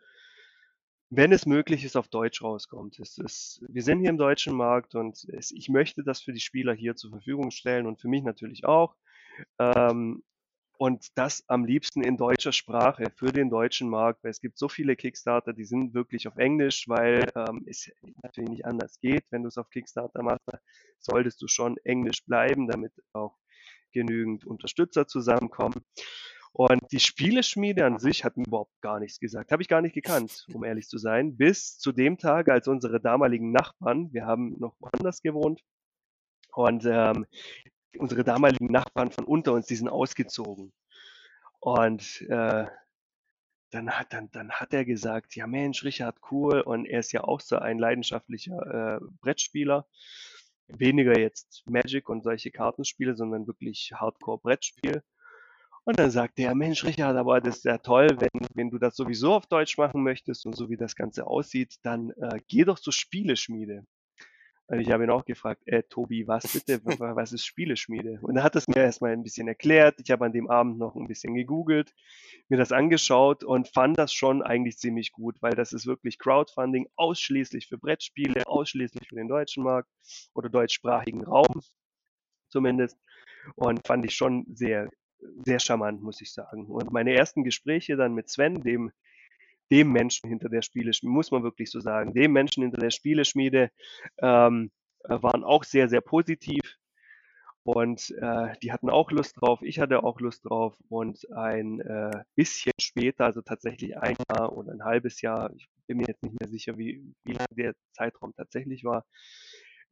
[1.10, 2.98] wenn es möglich ist, auf Deutsch rauskommt.
[2.98, 6.40] Es ist wir sind hier im deutschen Markt und es ich möchte das für die
[6.40, 8.94] Spieler hier zur Verfügung stellen und für mich natürlich auch.
[9.58, 10.22] Ähm,
[10.78, 14.68] und das am liebsten in deutscher Sprache für den deutschen Markt, weil es gibt so
[14.68, 17.90] viele Kickstarter, die sind wirklich auf Englisch, weil, ähm, es
[18.22, 19.24] natürlich nicht anders geht.
[19.30, 20.46] Wenn du's auf Kickstarter machst,
[21.00, 23.36] solltest du schon Englisch bleiben, damit auch
[23.92, 25.84] genügend Unterstützer zusammenkommen.
[26.58, 29.52] Und die Spieleschmiede an sich hat mir überhaupt gar nichts gesagt.
[29.52, 33.00] Habe ich gar nicht gekannt, um ehrlich zu sein, bis zu dem Tag, als unsere
[33.00, 35.62] damaligen Nachbarn wir haben noch woanders gewohnt
[36.52, 37.26] und, ähm,
[37.98, 40.72] unsere damaligen Nachbarn von unter uns, die sind ausgezogen.
[41.60, 42.66] Und, äh,
[43.70, 47.22] dann hat dann dann hat er gesagt: „Ja Mensch, Richard, cool.“ Und er ist ja
[47.24, 49.86] auch so ein leidenschaftlicher, äh, Brettspieler.
[50.68, 55.02] Weniger jetzt Magic und solche Kartenspiele, sondern wirklich Hardcore-Brettspiel.
[55.88, 58.94] Und dann sagte er: „Mensch, Richard, aber das ist ja toll, wenn wenn du das
[58.94, 62.78] sowieso auf Deutsch machen möchtest und so wie das Ganze aussieht, dann, äh, geh doch
[62.78, 63.84] zur Spieleschmiede.“
[64.68, 66.80] Und ich habe ihn auch gefragt: „Äh, Tobi, was bitte?
[66.84, 70.00] Was ist Spieleschmiede?“ Und er hat es mir erst mal 'n bisschen erklärt.
[70.04, 71.94] Ich habe an dem Abend noch 'n bisschen gegoogelt,
[72.48, 76.88] mir das angeschaut und fand das schon eigentlich ziemlich gut, weil das ist wirklich Crowdfunding
[76.96, 79.90] ausschließlich für Brettspiele, ausschließlich für den deutschen Markt
[80.34, 81.62] oder deutschsprachigen Raum
[82.50, 82.98] zumindest
[83.56, 84.90] und fand ich schon sehr
[85.44, 86.66] sehr charmant, muss ich sagen.
[86.66, 88.92] Und meine ersten Gespräche dann mit Sven, dem,
[89.70, 93.70] dem Menschen hinter der Spieleschmiede, muss man wirklich so sagen, dem Menschen hinter der Spieleschmiede,
[94.18, 94.70] ähm,
[95.04, 96.60] waren auch sehr, sehr positiv.
[97.64, 100.74] Und äh, die hatten auch Lust drauf, ich hatte auch Lust drauf.
[100.88, 105.98] Und ein äh, bisschen später, also tatsächlich ein Jahr oder ein halbes Jahr, ich bin
[105.98, 109.04] mir jetzt nicht mehr sicher, wie, wie lang der Zeitraum tatsächlich war,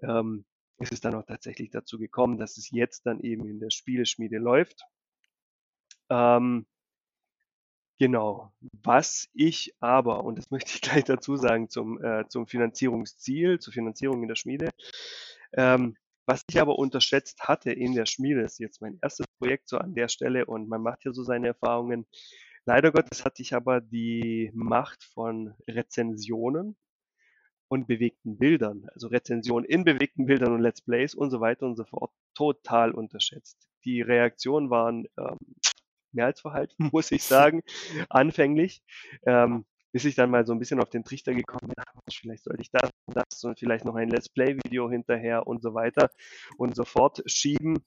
[0.03, 0.47] ähm,
[0.79, 4.39] ist es dann auch tatsächlich dazu gekommen, dass es jetzt dann eben in der Spieleschmiede
[4.39, 4.83] läuft.
[6.11, 6.67] Ähm,
[7.99, 8.53] genau.
[8.83, 13.73] Was ich aber, und das möchte ich gleich dazu sagen, zum, äh, zum Finanzierungsziel, zur
[13.73, 14.71] Finanzierung in der Schmiede,
[15.53, 19.79] ähm, was ich aber unterschätzt hatte in der Schmiede, ist jetzt mein erstes Projekt so
[19.79, 22.05] an der Stelle und man macht ja so seine Erfahrungen.
[22.65, 26.77] Leider Gottes hatte ich aber die Macht von Rezensionen
[27.69, 31.77] und bewegten Bildern, also Rezensionen in bewegten Bildern und Let's Plays und so weiter und
[31.77, 33.69] so fort, total unterschätzt.
[33.85, 35.39] Die Reaktionen waren ähm,
[36.17, 37.63] mehr als verhalten, muss ich sagen,
[38.09, 38.83] anfänglich.
[39.27, 42.61] Ähm, bis ich dann mal so ein bisschen auf den Trichter gekommen bin, vielleicht sollte
[42.61, 46.11] ich das und das und vielleicht noch ein Let's Play-Video hinterher und so weiter
[46.59, 47.79] und so fort schieben.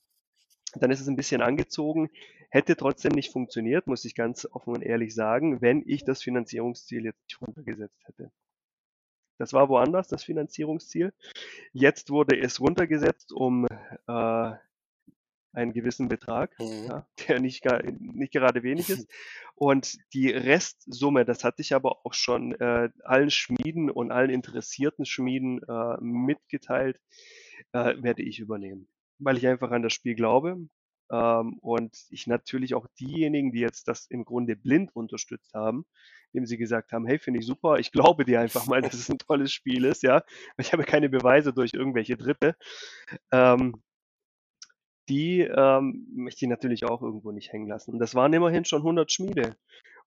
[0.74, 2.10] Dann ist es ein bisschen angezogen.
[2.50, 7.06] Hätte trotzdem nicht funktioniert, muss ich ganz offen und ehrlich sagen, wenn ich das Finanzierungsziel
[7.06, 8.32] jetzt nicht runtergesetzt hätte.
[9.38, 11.14] Das war woanders, das Finanzierungsziel.
[11.74, 13.68] Jetzt wurde es runtergesetzt um
[14.08, 14.52] äh,
[15.54, 16.86] einen gewissen Betrag, Mhm.
[16.88, 19.10] ja, der nicht, gar, nicht gerade wenig ist.
[19.56, 25.06] Und die Restsumme, das hatte ich aber auch schon äh, allen Schmieden und allen interessierten
[25.06, 26.98] Schmieden äh, mitgeteilt,
[27.74, 28.88] äh, werde ich übernehmen.
[29.18, 30.58] Weil ich einfach an das Spiel glaube.
[31.12, 35.86] Ähm, und ich natürlich auch diejenigen, die jetzt das im Grunde blind unterstützt haben,
[36.32, 39.10] indem sie gesagt haben, hey, finde ich super, ich glaube dir einfach mal, dass es
[39.10, 40.24] ein tolles Spiel ist, ja.
[40.58, 42.56] Ich habe keine Beweise durch irgendwelche Dritte.
[43.32, 43.82] Ähm,
[45.10, 47.92] die ähm, möchte ich natürlich auch irgendwo nicht hängen lassen.
[47.92, 49.56] Und das waren immerhin schon 100 Schmiede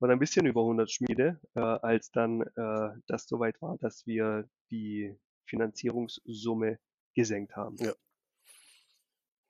[0.01, 4.49] oder ein bisschen über 100 Schmiede, äh, als dann äh, das soweit war, dass wir
[4.71, 5.15] die
[5.47, 6.79] Finanzierungssumme
[7.15, 7.77] gesenkt haben.
[7.79, 7.93] Ja.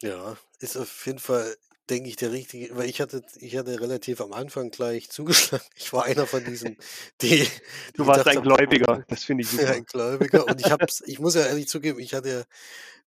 [0.02, 1.56] Ja, ist auf jeden Fall,
[1.88, 5.64] denke ich, der richtige, weil ich hatte, ich hatte relativ am Anfang gleich zugeschlagen.
[5.76, 6.76] Ich war einer von diesen,
[7.22, 7.46] die,
[7.94, 9.72] Du die warst ein haben, Gläubiger, das finde ich ja, super.
[9.74, 10.46] ein Gläubiger.
[10.46, 12.46] Und ich hab's, ich muss ja ehrlich zugeben, ich hatte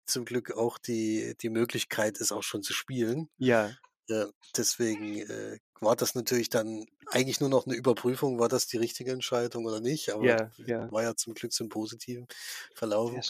[0.06, 3.30] zum Glück auch die, die Möglichkeit, es auch schon zu spielen.
[3.38, 3.72] Ja,
[4.10, 8.78] Ja, deswegen äh, war das natürlich dann eigentlich nur noch eine Überprüfung, war das die
[8.78, 10.92] richtige Entscheidung oder nicht, aber ja, ja.
[10.92, 12.28] war ja zum Glück zum Positiven
[12.74, 13.22] verlaufen.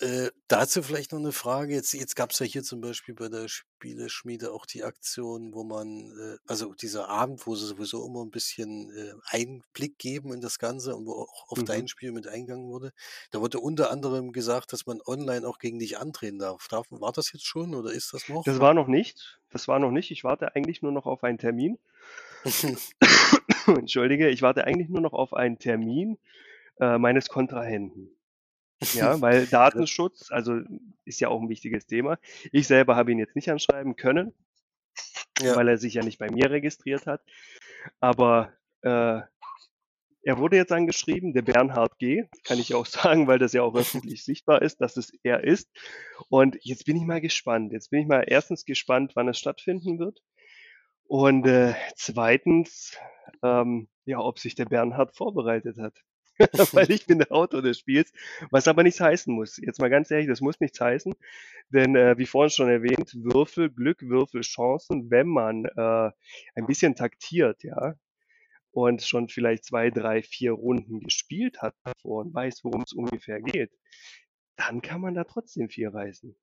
[0.00, 1.72] Äh, dazu vielleicht noch eine Frage.
[1.74, 5.64] Jetzt, jetzt gab es ja hier zum Beispiel bei der Spieleschmiede auch die Aktion, wo
[5.64, 10.42] man, äh, also dieser Abend, wo sie sowieso immer ein bisschen äh, Einblick geben in
[10.42, 11.64] das Ganze und wo auch auf Mhm.
[11.64, 12.92] dein Spiel mit eingegangen wurde.
[13.30, 16.68] Da wurde unter anderem gesagt, dass man online auch gegen dich antreten darf.
[16.68, 18.44] darf war das jetzt schon oder ist das noch?
[18.44, 19.40] Das war noch nicht.
[19.50, 20.10] Das war noch nicht.
[20.10, 21.78] Ich warte eigentlich nur noch auf einen Termin.
[23.66, 26.18] Entschuldige, ich warte eigentlich nur noch auf einen Termin
[26.80, 28.10] äh, meines Kontrahenten.
[28.94, 30.60] Ja, weil Datenschutz, also
[31.04, 32.18] ist ja auch ein wichtiges Thema.
[32.52, 34.34] Ich selber habe ihn jetzt nicht anschreiben können,
[35.40, 35.56] ja.
[35.56, 37.22] weil er sich ja nicht bei mir registriert hat.
[38.00, 39.20] Aber äh,
[40.26, 42.24] er wurde jetzt angeschrieben, der Bernhard G.
[42.42, 45.70] Kann ich auch sagen, weil das ja auch öffentlich sichtbar ist, dass es er ist.
[46.28, 47.72] Und jetzt bin ich mal gespannt.
[47.72, 50.20] Jetzt bin ich mal erstens gespannt, wann es stattfinden wird.
[51.04, 52.98] Und äh, zweitens,
[53.44, 56.02] ähm, ja, ob sich der Bernhard vorbereitet hat.
[56.72, 58.12] Weil ich bin der Autor des Spiels,
[58.50, 59.56] was aber nichts heißen muss.
[59.58, 61.14] Jetzt mal ganz ehrlich, das muss nichts heißen,
[61.70, 66.10] denn äh, wie vorhin schon erwähnt, Würfel, Glück, Würfel, Chancen, wenn man äh,
[66.54, 67.94] ein bisschen taktiert, ja,
[68.72, 73.40] und schon vielleicht zwei, drei, vier Runden gespielt hat davor und weiß, worum es ungefähr
[73.40, 73.72] geht,
[74.56, 76.36] dann kann man da trotzdem viel reißen.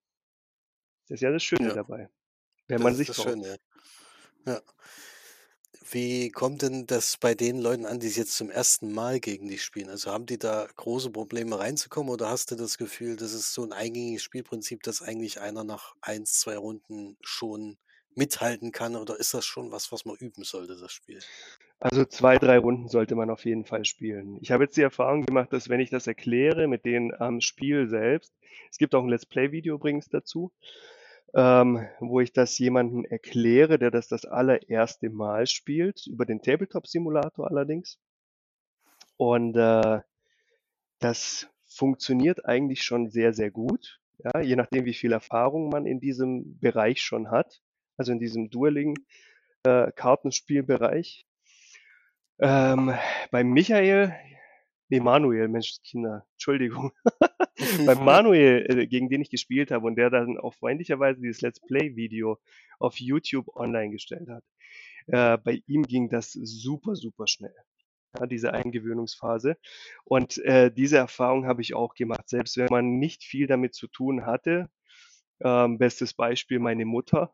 [1.08, 1.76] Das ist ja das Schöne Ja.
[1.76, 2.10] dabei.
[2.68, 3.28] Wenn Das man ist sich das traut.
[3.28, 3.58] Schöne,
[4.48, 4.62] ja.
[5.92, 9.64] Wie kommt denn das bei den Leuten an, die jetzt zum ersten Mal gegen dich
[9.64, 9.90] spielen?
[9.90, 13.64] Also haben die da große Probleme reinzukommen oder hast du das Gefühl, das ist so
[13.64, 17.78] ein eingängiges Spielprinzip, dass eigentlich einer nach eins, zwei Runden schon
[18.16, 21.20] mithalten kann oder ist das schon was, was man üben sollte, das Spiel?
[21.80, 24.38] Also zwei, drei Runden sollte man auf jeden Fall spielen.
[24.42, 27.90] Ich habe jetzt die Erfahrung gemacht, dass wenn ich das erkläre mit denen am Spiel
[27.90, 28.34] selbst,
[28.72, 30.54] es gibt auch ein Let's Play-Video übrigens dazu,
[31.36, 37.50] ähm, wo ich das jemandem erkläre, der das das allererste Mal spielt, über den Tabletop-Simulator
[37.50, 38.00] allerdings.
[39.18, 40.02] Und äh,
[41.00, 46.00] das funktioniert eigentlich schon sehr, sehr gut, ja, je nachdem, wie viel Erfahrung man in
[46.00, 47.62] diesem Bereich schon hat,
[47.98, 51.26] also in diesem Dueling-Kartenspielbereich.
[52.40, 52.94] Ähm,
[53.32, 54.16] bei Michael,
[54.90, 56.92] nee, Manuel, Mensch, Kinder, Entschuldigung.
[57.86, 61.60] Beim Manuel, äh, gegen den ich gespielt habe und der dann auch freundlicherweise dieses Let's
[61.60, 62.40] Play-Video
[62.80, 64.44] auf YouTube online gestellt hat,
[65.08, 67.56] äh, bei ihm ging das super, super schnell.
[68.18, 69.58] Ja, diese Eingewöhnungsphase.
[70.04, 73.88] Und äh, diese Erfahrung habe ich auch gemacht, selbst wenn man nicht viel damit zu
[73.88, 74.70] tun hatte.
[75.42, 77.34] Ähm, bestes Beispiel meine Mutter.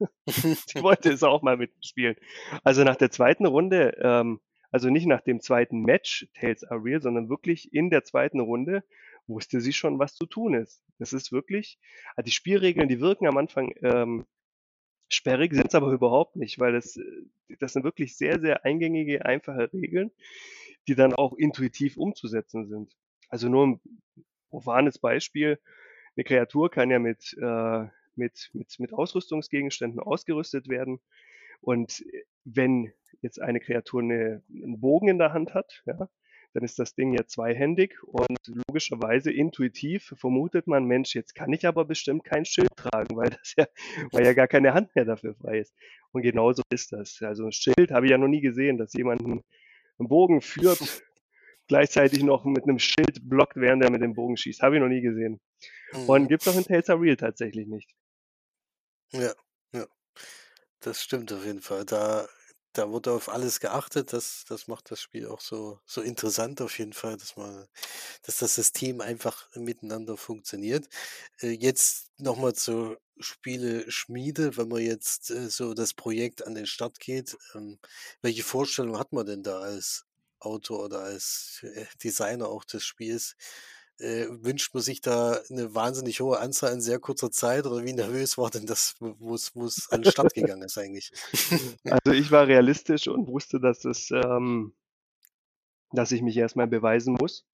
[0.26, 2.16] Sie wollte es auch mal mitspielen.
[2.64, 7.00] Also nach der zweiten Runde, ähm, also nicht nach dem zweiten Match Tales are real,
[7.00, 8.82] sondern wirklich in der zweiten Runde
[9.28, 10.82] wusste sie schon, was zu tun ist.
[10.98, 11.78] Das ist wirklich,
[12.14, 14.26] also die Spielregeln, die wirken am Anfang ähm,
[15.08, 17.04] sperrig, sind es aber überhaupt nicht, weil das, äh,
[17.58, 20.10] das sind wirklich sehr, sehr eingängige, einfache Regeln,
[20.88, 22.96] die dann auch intuitiv umzusetzen sind.
[23.28, 23.80] Also nur ein
[24.50, 25.58] profanes Beispiel,
[26.16, 31.00] eine Kreatur kann ja mit, äh, mit, mit, mit Ausrüstungsgegenständen ausgerüstet werden.
[31.60, 32.04] Und
[32.44, 36.08] wenn jetzt eine Kreatur eine, einen Bogen in der Hand hat, ja,
[36.52, 41.66] dann ist das Ding ja zweihändig und logischerweise intuitiv vermutet man, Mensch, jetzt kann ich
[41.66, 43.66] aber bestimmt kein Schild tragen, weil das ja,
[44.12, 45.74] weil ja gar keine Hand mehr dafür frei ist.
[46.12, 47.20] Und genauso ist das.
[47.22, 49.44] Also ein Schild habe ich ja noch nie gesehen, dass jemand einen,
[49.98, 50.78] Bogen führt,
[51.68, 54.62] gleichzeitig noch mit einem Schild blockt, während er mit dem Bogen schießt.
[54.62, 55.40] Habe ich noch nie gesehen.
[56.06, 56.28] Und mhm.
[56.28, 57.94] gibt es auch in Tales of Real tatsächlich nicht.
[59.12, 59.32] Ja,
[59.72, 59.86] ja.
[60.80, 61.84] Das stimmt auf jeden Fall.
[61.84, 62.28] Da
[62.78, 64.12] da wurde auf alles geachtet.
[64.12, 67.66] Das das macht das Spiel auch so so interessant auf jeden Fall, dass man
[68.22, 70.88] dass das System einfach miteinander funktioniert.
[71.40, 77.00] Äh, jetzt nochmal zur Spieleschmiede, wenn man jetzt, äh, so das Projekt an den Start
[77.00, 77.78] geht, ähm,
[78.22, 80.04] welche Vorstellung hat man denn da als
[80.40, 83.36] Autor oder als, äh, Designer auch des Spiels?
[83.98, 87.92] Äh, wünscht man sich da eine wahnsinnig hohe Anzahl in sehr kurzer Zeit oder wie
[87.94, 91.12] nervös war denn das, wo es wo es an den Start gegangen ist eigentlich?
[91.84, 94.74] Also, ich war realistisch und wusste, dass es ähm
[95.92, 97.46] dass ich mich erstmal beweisen muss.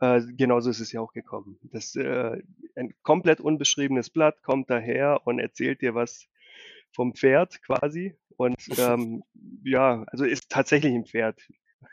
[0.00, 1.58] Äh, genauso ist es ja auch gekommen.
[1.62, 2.42] Das, äh
[2.76, 6.26] ein komplett unbeschriebenes Blatt kommt daher und erzählt dir was
[6.92, 9.22] vom Pferd quasi und, ähm,
[9.64, 11.40] ja, also ist tatsächlich ein Pferd.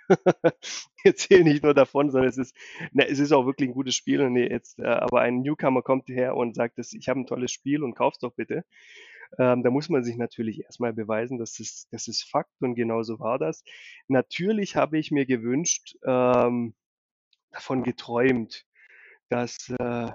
[1.04, 2.56] erzähle nicht nur davon, sondern es ist,
[2.92, 4.22] ne, es ist auch wirklich ein gutes Spiel.
[4.22, 7.52] Und jetzt, äh, aber ein Newcomer kommt her und sagt, dass ich habe ein tolles
[7.52, 8.64] Spiel und kauf's doch bitte.
[9.38, 13.20] Ähm, da muss man sich natürlich erstmal beweisen, dass es, das ist Fakt und genauso
[13.20, 13.64] war das.
[14.08, 16.76] Natürlich habe ich mir gewünscht, ähm,
[17.52, 18.66] davon geträumt,
[19.30, 20.12] dass, äh,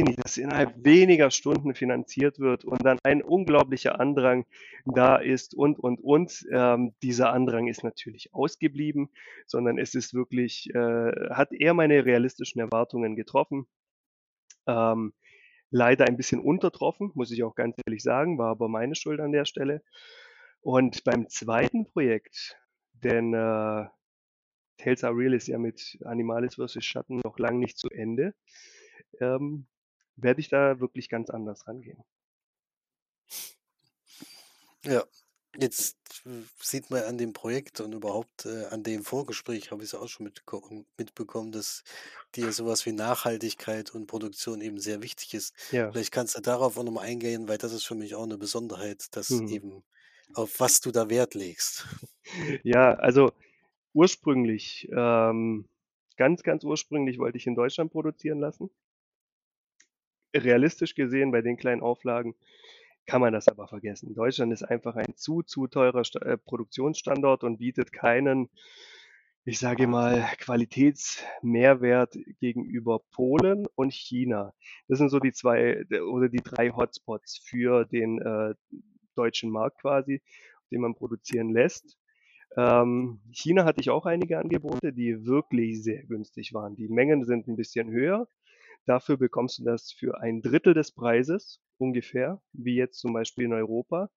[0.00, 4.44] nicht, dass innerhalb weniger Stunden finanziert wird und dann ein unglaublicher Andrang
[4.84, 6.44] da ist und, und, und.
[6.50, 9.08] Ähm, dieser Andrang ist natürlich ausgeblieben,
[9.46, 13.66] sondern es ist wirklich, äh, hat eher meine realistischen Erwartungen getroffen.
[14.66, 15.12] Ähm,
[15.70, 19.32] leider ein bisschen untertroffen, muss ich auch ganz ehrlich sagen, war aber meine Schuld an
[19.32, 19.82] der Stelle.
[20.60, 22.58] Und beim zweiten Projekt,
[22.92, 23.86] denn äh,
[24.78, 26.84] Tales Are Real ist ja mit Animalis vs.
[26.84, 28.34] Schatten noch lang nicht zu Ende.
[29.20, 29.66] Ähm,
[30.16, 32.02] werde ich da wirklich ganz anders rangehen.
[34.84, 35.04] Ja,
[35.58, 35.96] jetzt
[36.60, 40.08] sieht man an dem Projekt und überhaupt äh, an dem Vorgespräch, habe ich es auch
[40.08, 40.30] schon
[40.96, 41.82] mitbekommen, dass
[42.34, 45.54] dir sowas wie Nachhaltigkeit und Produktion eben sehr wichtig ist.
[45.72, 45.90] Ja.
[45.90, 49.06] Vielleicht kannst du darauf auch nochmal eingehen, weil das ist für mich auch eine Besonderheit,
[49.16, 49.48] dass mhm.
[49.48, 49.84] eben
[50.34, 51.86] auf was du da Wert legst.
[52.64, 53.32] Ja, also
[53.92, 55.68] ursprünglich, ähm,
[56.16, 58.70] ganz, ganz ursprünglich wollte ich in Deutschland produzieren lassen
[60.36, 62.34] realistisch gesehen bei den kleinen Auflagen
[63.06, 64.14] kann man das aber vergessen.
[64.14, 68.50] Deutschland ist einfach ein zu, zu teurer St äh, Produktionsstandort und bietet keinen,
[69.44, 74.52] ich sage mal, Qualitätsmehrwert gegenüber Polen und China.
[74.88, 78.54] Das sind so die zwei oder die drei Hotspots für den äh,
[79.14, 80.20] deutschen Markt quasi,
[80.72, 81.96] den man produzieren lässt.
[82.56, 86.74] Ähm, China hatte ich auch einige Angebote, die wirklich sehr günstig waren.
[86.74, 88.28] Die Mengen sind ein bisschen höher,
[88.86, 93.52] Dafür bekommst du das für ein Drittel des Preises ungefähr, wie jetzt zum Beispiel in
[93.52, 94.08] Europa.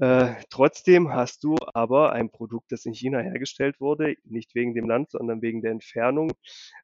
[0.00, 4.88] Äh, trotzdem hast du aber ein Produkt, das in China hergestellt wurde, nicht wegen dem
[4.88, 6.32] Land, sondern wegen der Entfernung,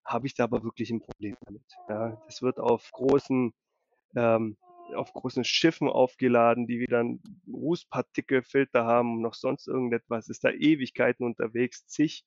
[0.04, 1.62] habe ich da aber wirklich ein Problem damit.
[1.88, 3.52] Ja, das wird auf großen,
[4.16, 4.56] ähm,
[4.94, 10.50] auf großen Schiffen aufgeladen, die wieder einen Rußpartikelfilter haben und noch sonst irgendetwas, ist da
[10.50, 12.24] Ewigkeiten unterwegs, zig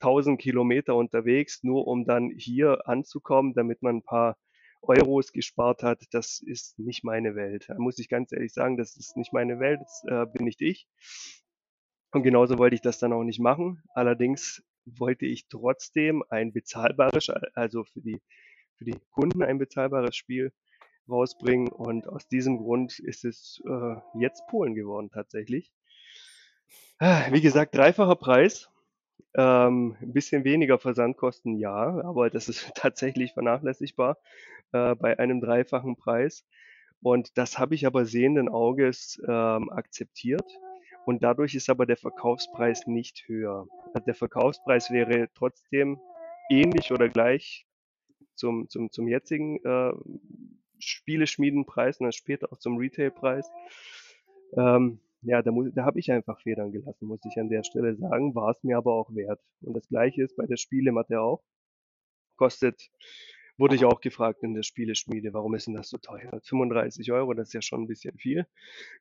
[0.00, 4.36] 1000 Kilometer unterwegs, nur um dann hier anzukommen, damit man ein paar
[4.82, 6.02] Euros gespart hat.
[6.10, 7.66] Das ist nicht meine Welt.
[7.68, 10.60] Da muss ich ganz ehrlich sagen, das ist nicht meine Welt, das äh, bin nicht
[10.60, 10.88] ich.
[12.10, 13.82] Und genauso wollte ich das dann auch nicht machen.
[13.94, 18.20] Allerdings wollte ich trotzdem ein bezahlbares, also für die,
[18.76, 20.52] für die Kunden ein bezahlbares Spiel
[21.08, 21.68] rausbringen.
[21.68, 25.72] Und aus diesem Grund ist es äh, jetzt Polen geworden tatsächlich.
[27.30, 28.70] Wie gesagt, dreifacher Preis
[29.34, 34.18] Ähm, ein bisschen weniger Versandkosten, ja, aber das ist tatsächlich vernachlässigbar
[34.72, 36.44] äh, bei einem dreifachen Preis.
[37.02, 40.46] Und das habe ich aber sehenden Auges ähm, akzeptiert.
[41.04, 43.66] Und dadurch ist aber der Verkaufspreis nicht höher.
[43.92, 45.98] Also der Verkaufspreis wäre trotzdem
[46.48, 47.66] ähnlich oder gleich
[48.34, 49.92] zum, zum, zum jetzigen äh,
[50.78, 53.50] Spieleschmiedenpreis und dann später auch zum Retailpreis.
[54.56, 57.96] Ähm, ja, da, muss- da habe ich einfach Federn gelassen, muss ich an der Stelle
[57.96, 59.40] sagen, war es mir aber auch wert.
[59.62, 61.42] Und das gleiche ist bei der Spielematte auch.
[62.36, 62.90] Kostet,
[63.58, 66.40] wurde ich auch gefragt in der Spieleschmiede, warum ist denn das so teuer?
[66.42, 68.46] 35 Euro, das ist ja schon ein bisschen viel.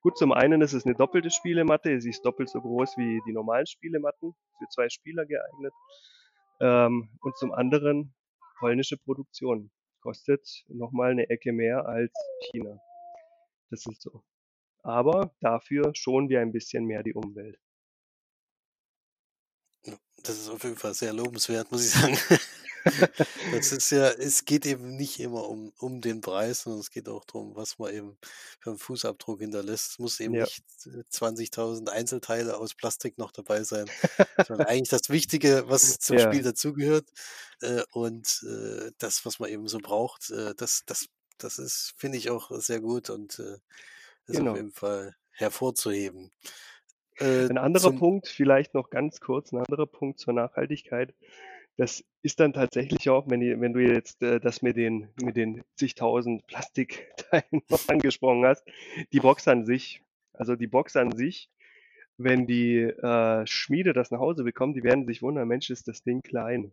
[0.01, 3.33] Gut, zum einen ist es eine doppelte Spielematte, sie ist doppelt so groß wie die
[3.33, 5.73] normalen Spielematten, für zwei Spieler geeignet.
[6.59, 8.13] Ähm, und zum anderen
[8.59, 12.11] polnische Produktion, kostet nochmal eine Ecke mehr als
[12.51, 12.77] China.
[13.71, 14.23] Das ist so.
[14.83, 17.57] Aber dafür schonen wir ein bisschen mehr die Umwelt.
[20.23, 22.17] Das ist auf jeden Fall sehr lobenswert, muss ich sagen.
[23.51, 27.07] Das ist ja, es geht eben nicht immer um, um den Preis, sondern es geht
[27.09, 28.17] auch darum, was man eben
[28.59, 29.91] für einen Fußabdruck hinterlässt.
[29.91, 30.45] Es muss eben Ja.
[30.45, 33.85] nicht äh, 20.000 Einzelteile aus Plastik noch dabei sein,
[34.47, 36.23] sondern eigentlich das Wichtige, was zum Ja.
[36.23, 37.07] Spiel dazugehört
[37.61, 41.05] äh, und äh, das, was man eben so braucht, äh, das, das,
[41.37, 43.39] das ist, finde ich auch sehr gut und
[44.31, 44.51] ist Genau.
[44.51, 46.31] auf jeden Fall hervorzuheben.
[47.19, 51.13] Äh, Ein anderer Punkt, vielleicht noch ganz kurz, ein anderer Punkt zur Nachhaltigkeit.
[51.77, 55.35] Das ist dann tatsächlich auch, wenn, ihr, wenn du jetzt äh, das mit den, mit
[55.37, 58.63] den zigtausend Plastikteilen noch angesprochen hast,
[59.13, 60.01] die Box an sich,
[60.33, 61.49] also die Box an sich,
[62.17, 66.03] wenn die äh, Schmiede das nach Hause bekommen, die werden sich wundern, Mensch, ist das
[66.03, 66.71] Ding klein.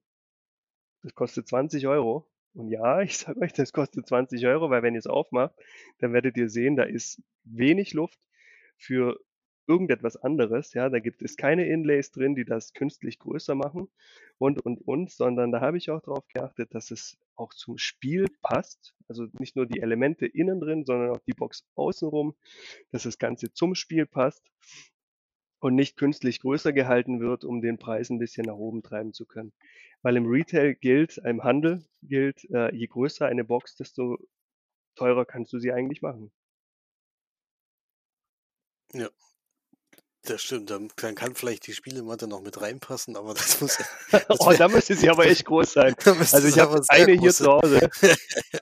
[1.02, 2.26] Das kostet 20 Euro.
[2.54, 5.54] Und ja, ich sage euch, das kostet 20 Euro, weil wenn ihr es aufmacht,
[5.98, 8.18] dann werdet ihr sehen, da ist wenig Luft
[8.76, 9.18] für
[9.66, 10.72] irgendetwas anderes.
[10.72, 13.88] Ja, da gibt es keine Inlays drin, die das künstlich größer machen
[14.38, 18.26] und, und, und, sondern da habe ich auch darauf geachtet, dass es auch zum Spiel
[18.42, 18.94] passt.
[19.08, 22.34] Also nicht nur die Elemente innen drin, sondern auch die Box außenrum,
[22.90, 24.50] dass das Ganze zum Spiel passt
[25.60, 29.26] und nicht künstlich größer gehalten wird, um den Preis ein bisschen nach oben treiben zu
[29.26, 29.52] können.
[30.02, 34.18] Weil im Retail gilt, im Handel gilt, äh, je größer eine Box, desto
[34.96, 36.32] teurer kannst du sie eigentlich machen.
[38.92, 39.08] ja,
[40.28, 40.70] das stimmt.
[40.70, 43.78] Dann, kann vielleicht die Spielematte noch mit reinpassen, aber das muss.
[44.10, 45.94] Das oh, da müsste sie aber echt groß sein.
[46.04, 47.46] Also ich habe eine hier zu.
[47.46, 47.88] Hause,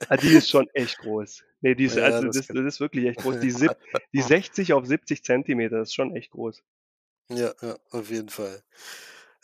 [0.07, 1.43] ah, die ist schon echt groß.
[1.61, 3.39] Nee, die ist, Ja, also das das, das ist wirklich echt groß.
[3.39, 3.71] Die, sieb,
[4.13, 6.63] die 60 auf 70 Zentimeter, ist schon echt groß.
[7.29, 8.63] Ja, ja, auf jeden Fall.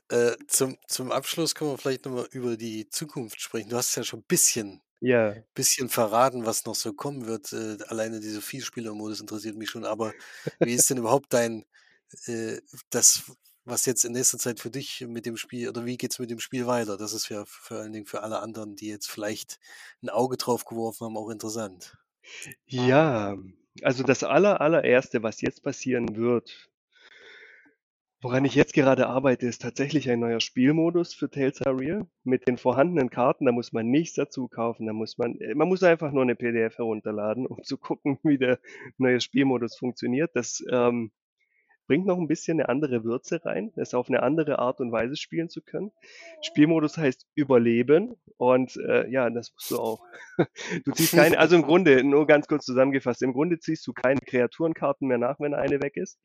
[0.10, 3.70] Äh, zum, zum Abschluss können wir vielleicht nochmal über die Zukunft sprechen.
[3.70, 7.54] Du hast ja schon ein bisschen, Ja, bisschen verraten, was noch so kommen wird.
[7.54, 9.86] Äh, alleine dieser Vielspielermodus interessiert mich schon.
[9.86, 10.16] Aber
[10.62, 11.66] wie ist denn überhaupt dein,
[12.28, 12.60] äh,
[12.92, 13.24] das,
[13.66, 16.40] was jetzt in nächster Zeit für dich mit dem Spiel, oder wie geht's mit dem
[16.40, 16.98] Spiel weiter?
[16.98, 19.60] Das ist ja vor allen Dingen für alle anderen, die jetzt vielleicht
[20.04, 21.98] ein Auge drauf geworfen haben, auch interessant.
[22.66, 23.38] ja,
[23.82, 26.70] also das aller, allererste, was jetzt passieren wird,
[28.24, 32.08] woran ich jetzt gerade arbeite, ist tatsächlich ein neuer Spielmodus für Tales Real.
[32.24, 35.68] Mit den vorhandenen Karten, da muss man nichts dazu kaufen, da muss man, äh, man
[35.68, 38.60] muss einfach nur eine PDF herunterladen, um zu gucken, wie der
[38.98, 40.32] neue Spielmodus funktioniert.
[40.36, 41.12] Das ähm,
[41.86, 45.18] bringt noch ein bisschen eine andere Würze rein, es auf eine andere Art und Weise
[45.18, 45.92] spielen zu können.
[46.42, 50.02] Spielmodus heißt Überleben und äh, ja, das musst du auch.
[50.86, 54.22] Du ziehst keine, also im Grunde, nur ganz kurz zusammengefasst, im Grunde ziehst du keine
[54.22, 56.20] Kreaturenkarten mehr nach, wenn eine weg ist,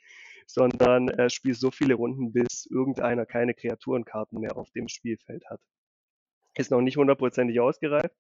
[0.49, 5.61] sondern äh, spielst so viele Runden, bis irgendeiner keine Kreaturenkarten mehr auf dem Spielfeld hat.
[6.57, 8.17] Ist noch nicht hundertprozentig ausgereift,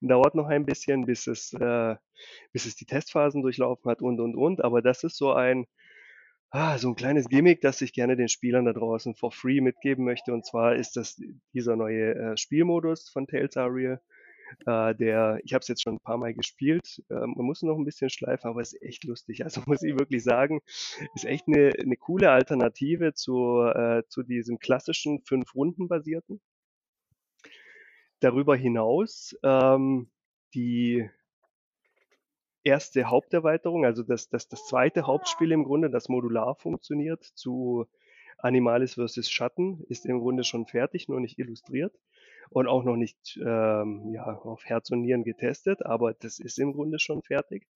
[0.00, 1.96] dauert noch ein bisschen, bis es, äh,
[2.52, 5.66] bis es die Testphasen durchlaufen hat und und und, aber das ist so ein,
[6.54, 10.04] Ah, so ein kleines Gimmick, das ich gerne den Spielern da draußen for free mitgeben
[10.04, 10.34] möchte.
[10.34, 11.18] Und zwar ist das
[11.54, 14.02] dieser neue äh, Spielmodus von Tales Are Real.
[14.66, 17.02] Äh, der, ich habe es jetzt schon ein paar Mal gespielt.
[17.08, 19.44] Äh, man muss noch ein bisschen schleifen, aber es ist echt lustig.
[19.44, 20.60] Also muss ich wirklich sagen,
[21.14, 26.40] ist echt eine, eine coole Alternative zu, äh, zu diesem klassischen fünf-Runden-basierten.
[28.20, 30.10] Darüber hinaus ähm,
[30.54, 31.08] die
[32.62, 37.86] erste Haupterweiterung, also das, das, das zweite Hauptspiel im Grunde, das modular funktioniert zu
[38.38, 39.28] Animalis vs.
[39.28, 41.98] Schatten, ist im Grunde schon fertig, nur nicht illustriert
[42.50, 46.72] und auch noch nicht ähm, ja, auf Herz und Nieren getestet, aber das ist im
[46.72, 47.66] Grunde schon fertig.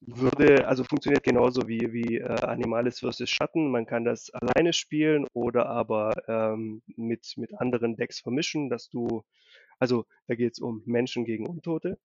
[0.00, 3.30] Würde, also funktioniert genauso wie, wie äh, Animalis vs.
[3.30, 3.70] Schatten.
[3.70, 9.22] Man kann das alleine spielen oder aber ähm, mit, mit anderen Decks vermischen, dass du,
[9.78, 11.98] also da geht es um Menschen gegen Untote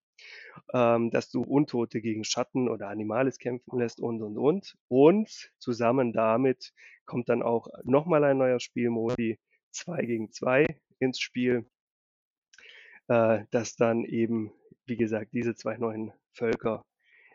[0.73, 4.77] ähm, dass du Untote gegen Schatten oder Animales kämpfen lässt und, und, und.
[4.87, 6.73] Und zusammen damit
[7.05, 9.39] kommt dann auch nochmal ein neuer Spielmodi,
[9.71, 10.65] 2 gegen 2
[10.99, 11.65] ins Spiel,
[13.07, 14.51] äh, das dann eben,
[14.85, 16.85] wie gesagt, diese zwei neuen Völker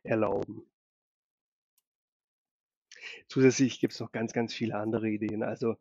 [0.02, 0.66] erlauben.
[3.28, 5.42] Zusätzlich gibt es noch ganz, ganz viele andere Ideen.
[5.42, 5.76] Also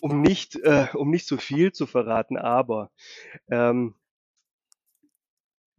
[0.00, 2.90] um nicht, äh, um nicht zu viel zu verraten, aber
[3.50, 3.94] ähm,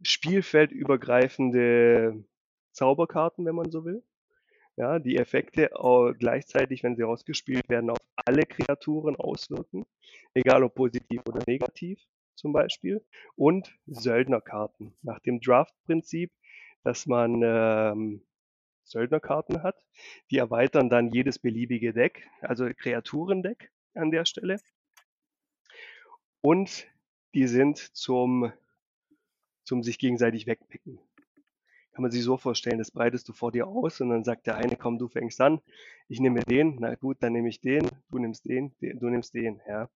[0.02, 2.24] spielfeldübergreifende
[2.72, 4.02] Zauberkarten, wenn man so will.
[4.80, 5.72] Ja, die Effekte
[6.18, 9.84] gleichzeitig, wenn sie ausgespielt werden, auf alle Kreaturen auswirken,
[10.32, 12.02] egal ob positiv oder negativ
[12.34, 13.04] zum Beispiel.
[13.36, 16.32] Und Söldnerkarten nach dem Draft-Prinzip,
[16.82, 18.22] dass man ähm,
[18.84, 19.76] Söldnerkarten hat.
[20.30, 24.60] Die erweitern dann jedes beliebige Deck, also Kreaturendeck an der Stelle.
[26.40, 26.86] Und
[27.34, 28.50] die sind zum,
[29.64, 30.98] zum sich gegenseitig wegpicken.
[31.92, 34.56] Kann man sich so vorstellen, das breitest du vor dir aus und dann sagt der
[34.56, 35.60] eine, komm, du fängst an,
[36.08, 39.34] ich nehme den, na gut, dann nehme ich den, du nimmst den, den du nimmst
[39.34, 39.88] den, ja.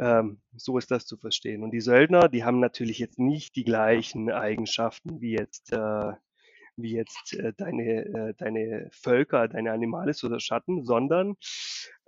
[0.00, 1.64] Ähm, so ist das zu verstehen.
[1.64, 6.12] Und die Söldner, die haben natürlich jetzt nicht die gleichen Eigenschaften wie jetzt äh,
[6.78, 11.36] wie jetzt äh, deine, äh, deine Völker, deine Animalis oder Schatten, sondern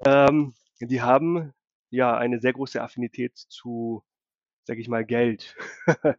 [0.07, 1.53] ähm, die haben
[1.91, 4.03] ja eine sehr große Affinität zu,
[4.65, 5.57] sag ich mal, Geld.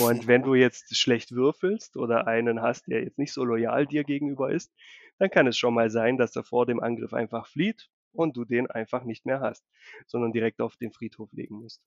[0.00, 4.04] und wenn du jetzt schlecht würfelst oder einen hast, der jetzt nicht so loyal dir
[4.04, 4.72] gegenüber ist,
[5.18, 8.44] dann kann es schon mal sein, dass er vor dem Angriff einfach flieht und du
[8.44, 9.64] den einfach nicht mehr hast,
[10.06, 11.80] sondern direkt auf den Friedhof legen musst.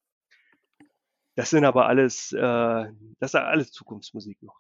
[1.36, 4.60] Das sind aber alles, äh, das ist alles Zukunftsmusik noch.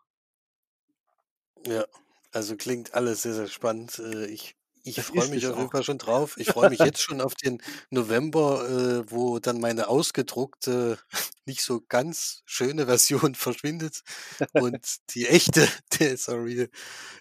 [1.65, 1.85] Ja,
[2.31, 3.99] also klingt alles sehr, sehr spannend.
[3.99, 4.56] Äh, ich
[4.87, 6.35] ich freue mich auf jeden Fall schon drauf.
[6.37, 10.99] Ich freue mich jetzt schon auf den November, äh, wo dann meine ausgedruckte,
[11.45, 14.01] nicht so ganz schöne Version verschwindet
[14.53, 15.67] und die echte
[16.17, 16.69] sorry,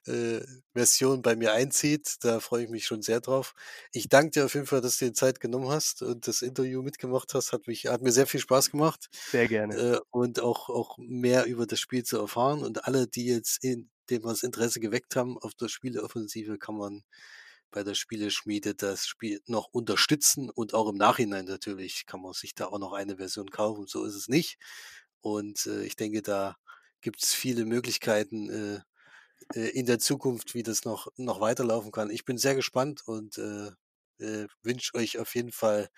[0.06, 0.40] äh,
[0.74, 2.16] Version bei mir einzieht.
[2.20, 3.54] Da freue ich mich schon sehr drauf.
[3.92, 6.82] Ich danke dir auf jeden Fall, dass du dir Zeit genommen hast und das Interview
[6.82, 7.52] mitgemacht hast.
[7.52, 9.08] Hat mich, hat mir sehr viel Spaß gemacht.
[9.30, 9.74] Sehr gerne.
[9.74, 12.62] Äh, und auch, auch mehr über das Spiel zu erfahren.
[12.62, 16.76] Und alle, die jetzt in dem wir das Interesse geweckt haben auf der Spieleoffensive, kann
[16.76, 17.02] man
[17.76, 22.54] bei der Spieleschmiede das Spiel noch unterstützen und auch im Nachhinein natürlich kann man sich
[22.54, 23.86] da auch noch eine Version kaufen.
[23.86, 24.56] So ist es nicht.
[25.20, 26.56] Und äh, ich denke, da
[27.02, 28.80] gibt es viele Möglichkeiten äh,
[29.60, 32.08] äh, in der Zukunft, wie das noch, noch weiterlaufen kann.
[32.08, 33.72] Ich bin sehr gespannt und äh,
[34.24, 35.90] äh, wünsche euch auf jeden Fall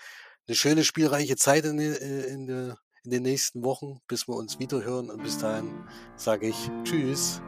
[0.48, 5.10] eine schöne, spielreiche Zeit in, in, in den nächsten Wochen, bis wir uns wiederhören.
[5.10, 7.40] Und bis dahin sage ich Tschüss.